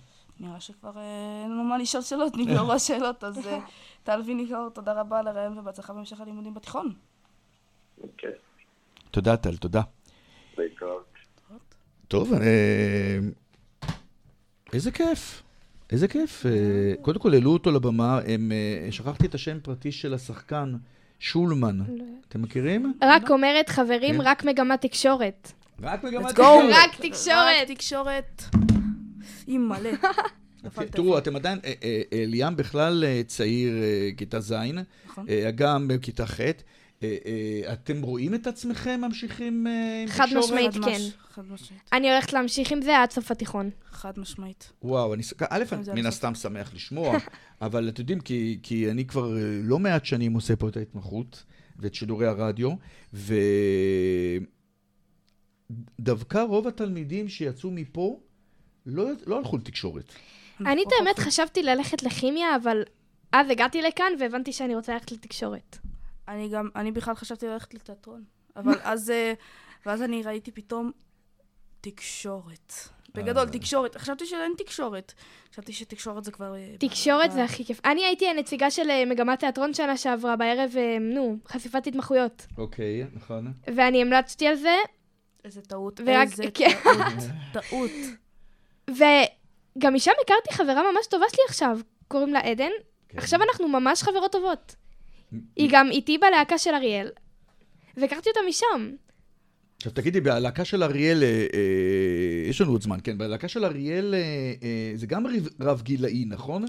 [0.40, 3.58] נראה שכבר אה, אין לנו מה לשאול שאלות, נגמרו השאלות, אז אה,
[4.02, 6.94] טל ויניקור, תודה רבה על הרעיון ובהצלחה בהמשך הלימודים בתיכון.
[8.18, 8.28] כן,
[9.10, 9.82] תודה, טל, תודה.
[12.08, 12.32] טוב,
[14.72, 15.42] איזה כיף.
[15.92, 16.46] איזה כיף.
[16.46, 16.50] אה,
[17.02, 20.74] קודם כל העלו אותו לבמה, הם, אה, שכחתי את השם פרטי של השחקן,
[21.20, 21.78] שולמן.
[22.28, 22.92] אתם מכירים?
[23.02, 24.20] רק אומרת, חברים, כן.
[24.20, 25.52] רק מגמת תקשורת.
[25.82, 26.42] רק מגמת go.
[26.72, 27.46] רק תקשורת.
[27.62, 28.42] רק תקשורת.
[29.46, 29.90] עם מלא.
[30.90, 33.72] תראו, אתם עדיין, אה, אה, ליאם בכלל צעיר,
[34.16, 34.54] כיתה ז',
[35.06, 35.26] נכון.
[35.48, 36.40] אגם בכיתה ח'.
[37.02, 40.44] אה, אה, אתם רואים את עצמכם ממשיכים אה, עם חד תקשורת?
[40.44, 40.98] משמעית, כן.
[41.30, 41.82] חד משמעית.
[41.92, 43.70] אני הולכת להמשיך עם זה עד סוף התיכון.
[43.90, 44.72] חד משמעית.
[44.82, 46.06] וואו, אני, א', כן, מן.
[46.06, 47.16] הסתם שמח לשמוע,
[47.62, 51.44] אבל אתם יודעים, כי, כי אני כבר לא מעט שנים עושה פה את ההתמחות
[51.78, 52.70] ואת שידורי הרדיו,
[55.98, 58.20] ודווקא רוב התלמידים שיצאו מפה
[58.86, 60.12] לא, לא הלכו לתקשורת.
[60.60, 62.82] אני את האמת חשבתי ללכת לכימיה, אבל
[63.32, 65.78] אז הגעתי לכאן והבנתי שאני רוצה ללכת לתקשורת.
[66.28, 68.24] אני גם, אני בכלל חשבתי ללכת לתיאטרון.
[68.56, 69.32] אבל אז, אה,
[69.86, 70.90] ואז אני ראיתי פתאום
[71.80, 72.72] תקשורת.
[73.14, 73.96] בגדול, תקשורת.
[73.96, 75.12] חשבתי שאין תקשורת.
[75.52, 76.54] חשבתי שתקשורת זה כבר...
[76.54, 77.80] אה, תקשורת זה הכי כיף.
[77.84, 82.46] אני הייתי הנציגה של אה, מגמת תיאטרון שנה שעברה בערב, אה, נו, חשיפת התמחויות.
[82.58, 83.52] אוקיי, נכון.
[83.74, 84.76] ואני המלצתי על זה,
[85.44, 86.70] איזה טעות, איזה כן.
[86.82, 87.30] טעות.
[87.62, 87.90] טעות.
[88.90, 92.70] וגם משם הכרתי חברה ממש טובה שלי עכשיו, קוראים לה עדן.
[93.08, 93.18] כן.
[93.18, 94.74] עכשיו אנחנו ממש חברות טובות.
[95.56, 97.08] היא גם איתי בלהקה של אריאל,
[97.96, 98.90] והכרתי אותה משם.
[99.76, 104.14] עכשיו תגידי, בלהקה של אריאל, אה, אה, יש לנו עוד זמן, כן, בלהקה של אריאל
[104.14, 104.20] אה,
[104.62, 106.64] אה, זה גם רב, רב גילאי, נכון?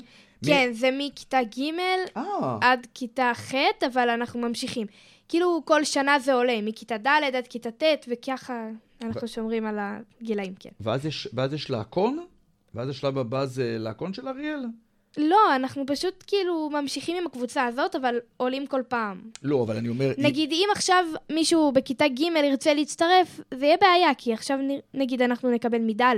[0.46, 1.62] כן, זה מכיתה ג'
[2.18, 3.54] אה, עד כיתה ח',
[3.94, 4.88] אבל אנחנו ממשיכים.
[5.28, 8.68] כאילו כל שנה זה עולה, מכיתה ד' עד כיתה ט', וככה
[9.02, 10.70] אנחנו שומרים על הגילאים, כן.
[10.82, 12.26] ואז יש, ואז יש להקון?
[12.76, 14.66] ואז השלב הבא זה להקון של אריאל?
[15.18, 19.22] לא, אנחנו פשוט כאילו ממשיכים עם הקבוצה הזאת, אבל עולים כל פעם.
[19.44, 20.12] לא, אבל אני אומר...
[20.18, 24.60] נגיד, אם עכשיו מישהו בכיתה ג' ירצה להצטרף, זה יהיה בעיה, כי עכשיו
[24.94, 26.16] נגיד אנחנו נקבל מד',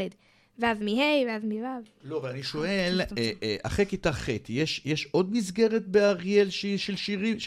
[0.59, 1.65] ואז מ-ה', ואז מו'.
[2.03, 6.95] לא, אבל אני שואל, אה, אה, אחרי כיתה ח', יש יש עוד מסגרת באריאל של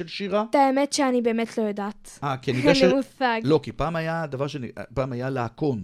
[0.06, 0.44] שירה?
[0.50, 2.18] את האמת שאני באמת לא יודעת.
[2.24, 2.82] אה, כי אני אין יודע ש...
[2.82, 3.40] לי מושג.
[3.44, 4.56] לא, כי פעם היה דבר ש...
[4.94, 5.82] פעם היה להקון.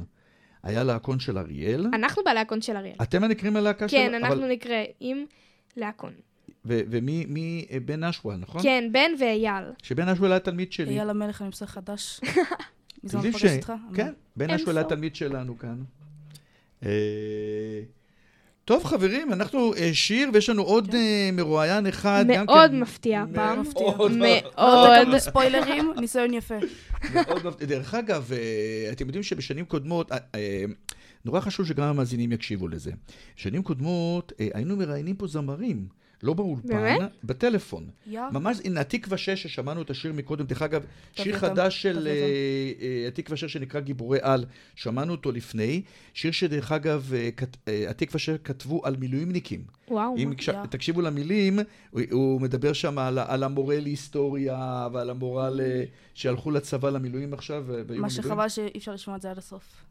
[0.62, 1.86] היה להקון של אריאל.
[1.92, 2.96] אנחנו בלהקון של אריאל.
[3.02, 3.96] אתם הנקראים ללהקה של...
[3.96, 5.26] כן, אנחנו נקראים
[5.76, 6.12] להקון.
[6.66, 8.62] ו- ומי מי, אה, בן אשוול, נכון?
[8.62, 9.64] כן, בן ואייל.
[9.82, 10.90] שבן אשוול היה תלמיד שלי.
[10.98, 12.20] אייל המלך, אני בסדר חדש.
[13.04, 13.72] מזמן פגשתי ש- אותך?
[13.94, 14.86] כן, בן אשוול היה.
[14.88, 15.76] תלמיד שלנו כאן.
[16.84, 16.90] אה,
[18.64, 22.24] טוב, חברים, אנחנו אה, שיר, ויש לנו עוד אה, מרואיין אחד.
[22.28, 23.62] מאוד כן- מפתיע הפעם.
[23.74, 24.12] מאוד.
[24.12, 24.12] מאוד.
[24.12, 25.18] מאוד.
[25.18, 26.54] ספוילרים, ניסיון יפה.
[27.14, 27.66] מאוד מפתיע.
[27.66, 28.30] דרך אגב,
[28.92, 30.10] אתם יודעים שבשנים קודמות,
[31.24, 32.92] נורא חשוב שגם המאזינים יקשיבו לזה.
[33.36, 35.88] בשנים קודמות אה, היינו מראיינים פה זמרים,
[36.22, 37.10] לא באולפן, באמת?
[37.24, 37.86] בטלפון.
[38.06, 38.20] יא.
[38.32, 42.12] ממש, הנה, התקווה 6, ששמענו את השיר מקודם, דרך אגב, שיר חדש של אה.
[42.82, 44.44] אה, התקווה 6 שנקרא גיבורי על,
[44.74, 45.82] שמענו אותו לפני.
[46.14, 47.12] שיר שדרך אגב,
[47.68, 49.64] אה, התקווה 6 כתבו על מילואימניקים.
[49.88, 50.16] וואו.
[50.16, 50.48] אם מה- כש-.
[50.70, 51.58] תקשיבו למילים,
[51.90, 55.60] הוא, הוא מדבר שם על, על המורה להיסטוריה ועל המורה ל...
[56.14, 57.64] שהלכו לצבא למילואים עכשיו.
[57.96, 58.10] מה.
[58.10, 59.84] שחבל שאי אפשר לשמוע את זה עד הסוף.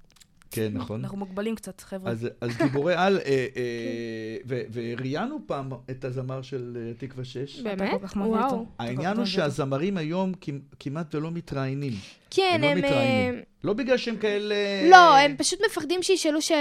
[0.55, 0.99] כן, נכון.
[1.03, 2.11] אנחנו מוגבלים קצת, חבר'ה.
[2.11, 3.23] אז, אז גיבורי על, אה,
[3.55, 7.59] אה, ו- וראיינו פעם את הזמר של אה, תקווה 6.
[7.59, 7.91] באמת?
[8.15, 8.65] וואו.
[8.79, 9.25] העניין הוא.
[9.25, 11.93] שהזמרים היום כמ- כמעט ולא מתראיינים.
[12.29, 12.77] כן, לא הם...
[12.77, 13.33] מתראיינים.
[13.35, 14.55] אה, לא בגלל שהם כאלה...
[14.89, 16.51] לא, הם פשוט מפחדים שישאלו ש-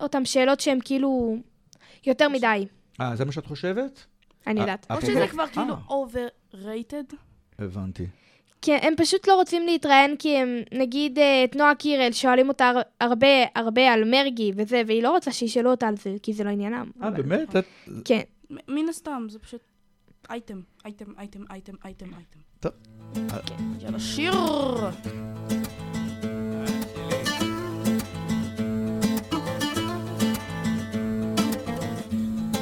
[0.00, 1.36] אותם שאלות שהן כאילו
[2.06, 2.66] יותר מדי.
[3.00, 4.04] אה, זה מה שאת חושבת?
[4.46, 4.86] אני יודעת.
[4.90, 7.14] או שזה כבר כאילו אה, overrated.
[7.58, 8.06] הבנתי.
[8.62, 12.68] כן, הם פשוט לא רוצים להתראיין כי הם, נגיד, אה, את נועה קירל, שואלים אותה
[12.68, 16.44] הר- הרבה הרבה על מרגי וזה, והיא לא רוצה שישאלו אותה על זה, כי זה
[16.44, 16.90] לא עניינם.
[17.02, 17.56] אה, באמת?
[17.56, 17.64] את-
[18.04, 18.20] כן.
[18.68, 19.60] מן הסתם, זה פשוט
[20.30, 22.38] אייטם, אייטם, אייטם, אייטם, אייטם, אייטם.
[22.60, 22.72] טוב.
[23.82, 24.32] יאללה, שיר!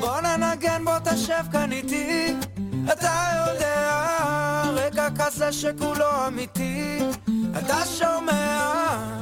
[0.00, 2.34] בוא ננגן בוא תשב כאן איתי
[2.92, 6.98] אתה יודע רגע כזה שכולו אמיתי
[7.58, 8.58] אתה שומע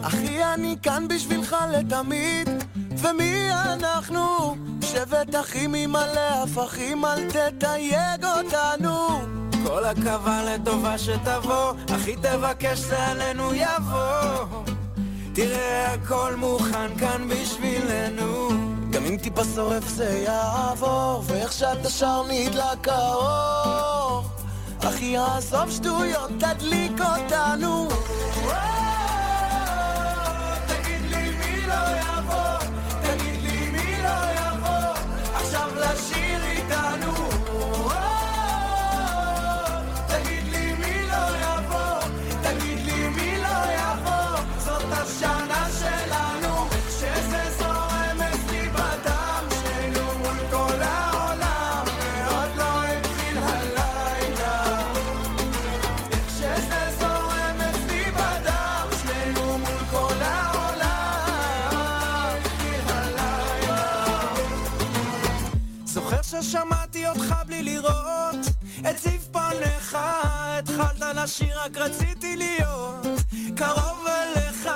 [0.02, 2.48] אחי, אני כאן בשבילך לתמיד,
[2.98, 4.56] ומי אנחנו?
[4.82, 9.20] שבט אחים עם מלא הפכים, אל תתייג אותנו.
[9.66, 14.62] כל הקווה לטובה שתבוא אחי תבקש זה עלינו יבוא
[15.34, 18.48] תראה הכל מוכן כאן בשבילנו
[18.96, 24.22] גם אם טיפה שורף זה יעבור, ואיך שאתה שר נדלק האור.
[24.80, 27.88] אחי, עזוב שטויות, תדליק אותנו.
[66.40, 68.46] זוכר ששמעתי אותך בלי לראות
[68.90, 73.06] את זיו פניך, התחלת לשיר רק רציתי להיות
[73.56, 74.68] קרוב אליך.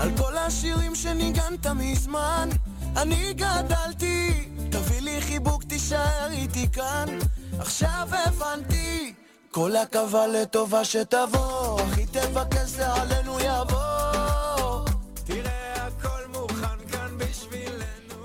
[0.00, 2.48] על כל השירים שניגנת מזמן,
[2.96, 4.48] אני גדלתי.
[4.70, 7.18] תביא לי חיבוק, תישאר איתי כאן.
[7.58, 9.14] עכשיו הבנתי,
[9.50, 11.80] כל הקווה לטובה שתבוא.
[11.82, 14.09] אחי, תבקש זה עלינו יבוא.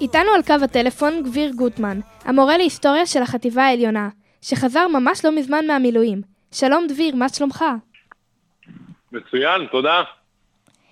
[0.01, 4.09] איתנו על קו הטלפון גביר גוטמן, המורה להיסטוריה של החטיבה העליונה,
[4.41, 6.21] שחזר ממש לא מזמן מהמילואים.
[6.51, 7.63] שלום דביר, מה שלומך?
[9.11, 10.03] מצוין, תודה.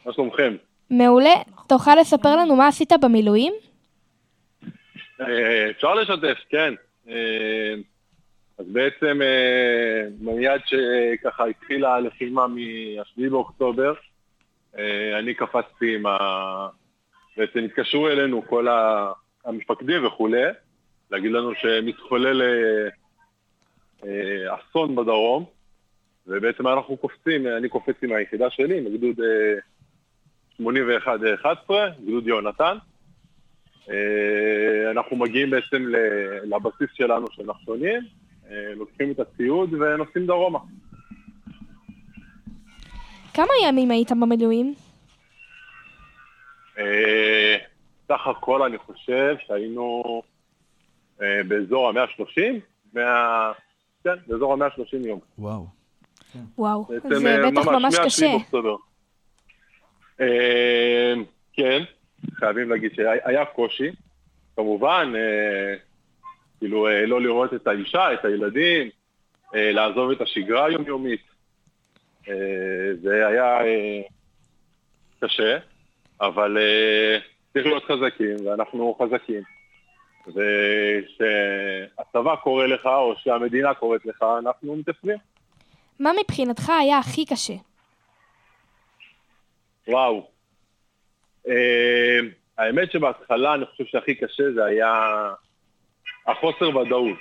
[0.06, 0.56] מה שלומכם?
[0.90, 1.34] מעולה.
[1.68, 3.54] תוכל לספר לנו מה עשית במילואים?
[5.22, 6.74] אה, אפשר לשתף, כן.
[7.10, 7.74] אה,
[8.58, 13.94] אז בעצם אה, מיד שככה התחילה הלחימה מ-7 באוקטובר,
[15.20, 16.06] אני קפצתי עם.
[17.38, 19.12] בעצם התקשרו אלינו כל ה-
[19.46, 20.44] המפקדים וכולי,
[21.12, 22.88] להגיד לנו שמתחולל אה,
[24.06, 25.46] אה, אסון בדרום,
[26.28, 29.56] ובעצם אנחנו קופצים, אני קופץ עם היחידה שלי, עם גדוד אה,
[30.62, 31.70] 81-11,
[32.08, 32.78] גדוד יהונתן.
[33.90, 33.96] אה,
[34.92, 35.86] אנחנו מגיעים בעצם
[36.44, 38.02] לבסיס שלנו של נחשונים,
[38.52, 40.60] אה, לוקחים את הציוד ונוסעים דרומה.
[43.34, 44.74] כמה ימים היית במילואים?
[46.78, 47.56] אה,
[48.08, 50.22] סך הכל אני חושב שהיינו
[51.22, 52.42] אה, באזור ה-130,
[52.94, 53.52] 100...
[54.04, 55.20] כן, באזור ה-130 יום.
[55.38, 55.66] וואו.
[56.58, 58.28] וואו, זה אה, בטח ממש מה-7 קשה.
[61.54, 61.84] כן,
[62.34, 63.92] חייבים להגיד שהיה קושי.
[64.56, 65.14] כמובן,
[66.60, 68.90] כאילו, לא לראות את האישה, את הילדים,
[69.54, 71.22] לעזוב את השגרה היומיומית.
[73.02, 73.60] זה היה
[75.20, 75.58] קשה,
[76.22, 77.18] אבל אה,
[77.54, 79.42] צריך להיות חזקים, ואנחנו חזקים.
[80.28, 85.18] וכשהצבא קורא לך, או שהמדינה קוראת לך, אנחנו מתייצבים.
[86.00, 87.54] מה מבחינתך היה הכי קשה?
[89.88, 90.28] וואו.
[91.48, 92.20] אה,
[92.58, 94.94] האמת שבהתחלה אני חושב שהכי קשה זה היה
[96.28, 97.18] החוסר ודאות.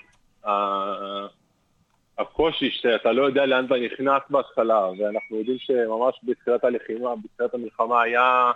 [2.19, 8.03] הקושי שאתה לא יודע לאן אתה נכנס בהתחלה, ואנחנו יודעים שממש בתחילת הלחימה, בתחילת המלחמה
[8.03, 8.51] היה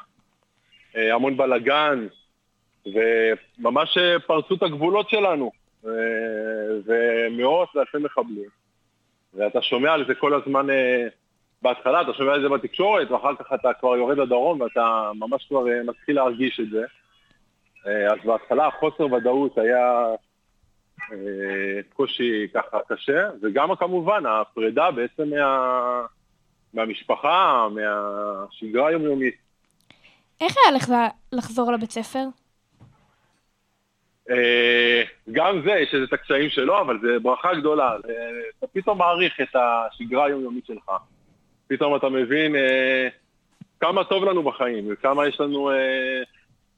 [0.96, 2.06] המון בלאגן,
[2.86, 5.50] וממש אה, פרצו את הגבולות שלנו,
[5.86, 5.90] אה,
[6.84, 8.48] ומאות ואלפי מחבלים.
[9.34, 11.06] ואתה שומע על זה כל הזמן אה,
[11.62, 15.68] בהתחלה, אתה שומע על זה בתקשורת, ואחר כך אתה כבר יורד לדרום ואתה ממש כבר
[15.68, 16.84] אה, מתחיל להרגיש את זה.
[17.86, 20.04] אה, אז בהתחלה החוסר ודאות היה
[21.12, 26.02] אה, קושי ככה קשה, וגם כמובן הפרידה בעצם מה,
[26.74, 29.45] מהמשפחה, מהשגרה היומיומית.
[30.40, 30.92] איך היה לך
[31.32, 32.24] לחזור לבית ספר?
[34.30, 37.96] אה, גם זה, יש את הקשיים שלו, אבל זה ברכה גדולה.
[38.58, 40.90] אתה פתאום מעריך את השגרה היומיומית שלך.
[41.68, 43.08] פתאום אתה מבין אה,
[43.80, 46.22] כמה טוב לנו בחיים, וכמה יש לנו אה,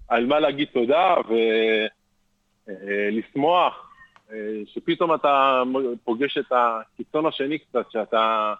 [0.09, 1.15] על מה להגיד תודה
[2.69, 3.85] ולשמוח,
[4.67, 5.63] שפתאום אתה
[6.05, 8.55] פוגש את הקיצון השני קצת, שאתה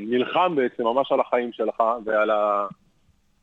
[0.00, 2.66] נלחם בעצם ממש על החיים שלך, ועל ה...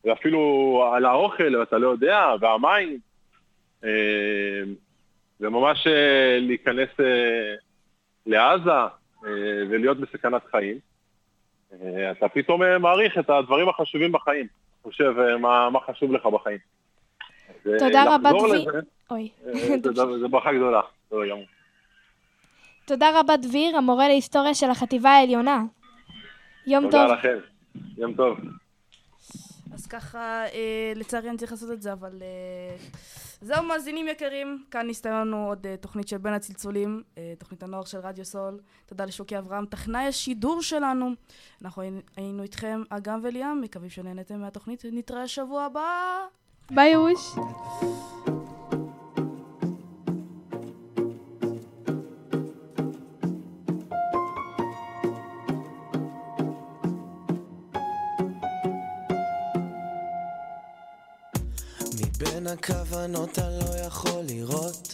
[0.05, 2.99] ואפילו על האוכל, ואתה לא יודע, והמים.
[3.83, 4.61] אה,
[5.39, 7.55] וממש אה, להיכנס אה,
[8.25, 8.71] לעזה
[9.69, 10.77] ולהיות בסכנת חיים.
[12.11, 14.47] אתה פתאום מעריך את הדברים החשובים בחיים.
[14.83, 16.57] חושב מה, מה חשוב לך בחיים.
[17.63, 18.29] תודה רבה.
[18.31, 18.79] לזה,
[19.11, 19.29] אוי.
[19.43, 19.91] זה,
[20.21, 20.81] זה ברכה גדולה.
[21.11, 21.45] גמור.
[22.85, 25.63] תודה רבה, דביר, המורה להיסטוריה של החטיבה העליונה.
[26.67, 27.17] יום תודה טוב.
[27.17, 27.37] לכם.
[27.97, 28.37] יום טוב.
[29.79, 32.77] אז ככה, אה, לצערי אני צריך לעשות את זה, אבל אה,
[33.41, 37.83] זהו מאזינים יקרים, כאן נסתיים לנו עוד אה, תוכנית של בין הצלצולים, אה, תוכנית הנוער
[37.85, 38.59] של רדיו סול.
[38.85, 41.09] תודה לשוקי אברהם, טכנאי השידור שלנו.
[41.61, 41.81] אנחנו
[42.17, 46.19] היינו- איתכם, אגם וליאם, מקווים שנהנתם מהתוכנית, נתראה שבוע הבא.
[46.71, 47.35] ביי יוש.
[62.49, 64.93] הכוונות אני לא יכול לראות.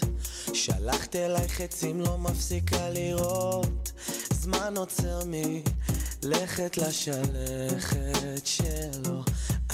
[0.54, 3.92] שלחת אליי חצים לא מפסיקה לראות.
[4.34, 9.24] זמן עוצר מלכת לשלכת שלו.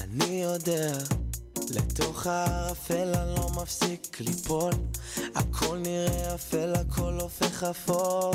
[0.01, 0.97] אני יודע
[1.69, 4.73] לתוך הערפל אני לא מפסיק ליפול.
[5.35, 8.33] הכל נראה אפל הכל הופך אפור.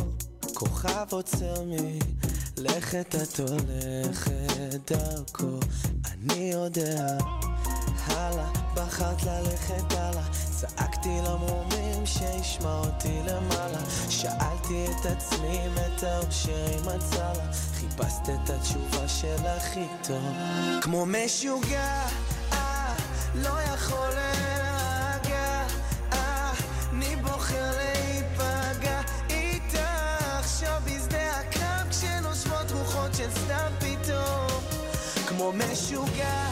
[0.55, 5.61] כוכב עוצר מלכת את הולכת דרכו.
[6.05, 7.19] אני יודע
[8.07, 10.23] הלאה, בחרת ללכת הלאה.
[10.61, 13.79] צעקתי למרומים שישמע אותי למעלה.
[14.09, 20.23] שאלתי את עצמי אם את האושר היא מצאה לה חיפשת את התשובה של הכי טוב
[20.83, 22.07] כמו משוגע,
[22.53, 22.95] אה,
[23.35, 25.67] לא יכול להירגע.
[26.13, 26.53] אה,
[26.93, 29.01] אני בוחר להיפגע?
[29.31, 34.61] איתך שם בשדה הקרב כשנושבות רוחות של סתם פתאום.
[35.27, 36.46] כמו משוגע,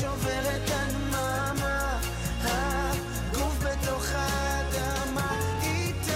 [0.00, 2.00] שובר את הדממה,
[2.40, 6.10] הגוף בתוך האדמה, איתך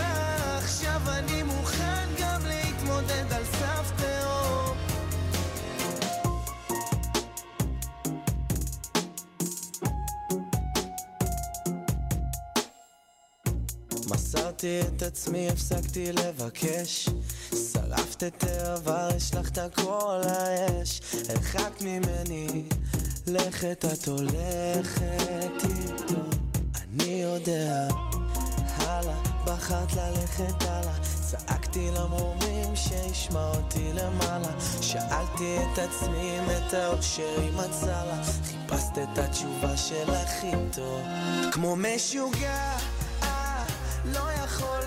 [0.56, 3.90] עכשיו אני מוכן גם להתמודד על סף.
[14.10, 17.08] מסרתי את עצמי, הפסקתי לבקש.
[17.72, 21.00] שרפת את העבר, השלכת הכל האש.
[21.28, 22.64] הרחקת ממני,
[23.26, 26.20] לכת את הולכת איתו.
[26.74, 27.88] אני יודע,
[28.76, 29.14] הלאה,
[29.44, 30.94] בחרת ללכת הלאה.
[31.30, 34.60] צעקתי למרומים שישמע אותי למעלה.
[34.80, 41.00] שאלתי את עצמי אם את האושר היא מצאה לה חיפשת את התשובה של הכי טוב
[41.52, 42.76] כמו משוגע,
[43.22, 43.64] אה,
[44.04, 44.80] לא יכול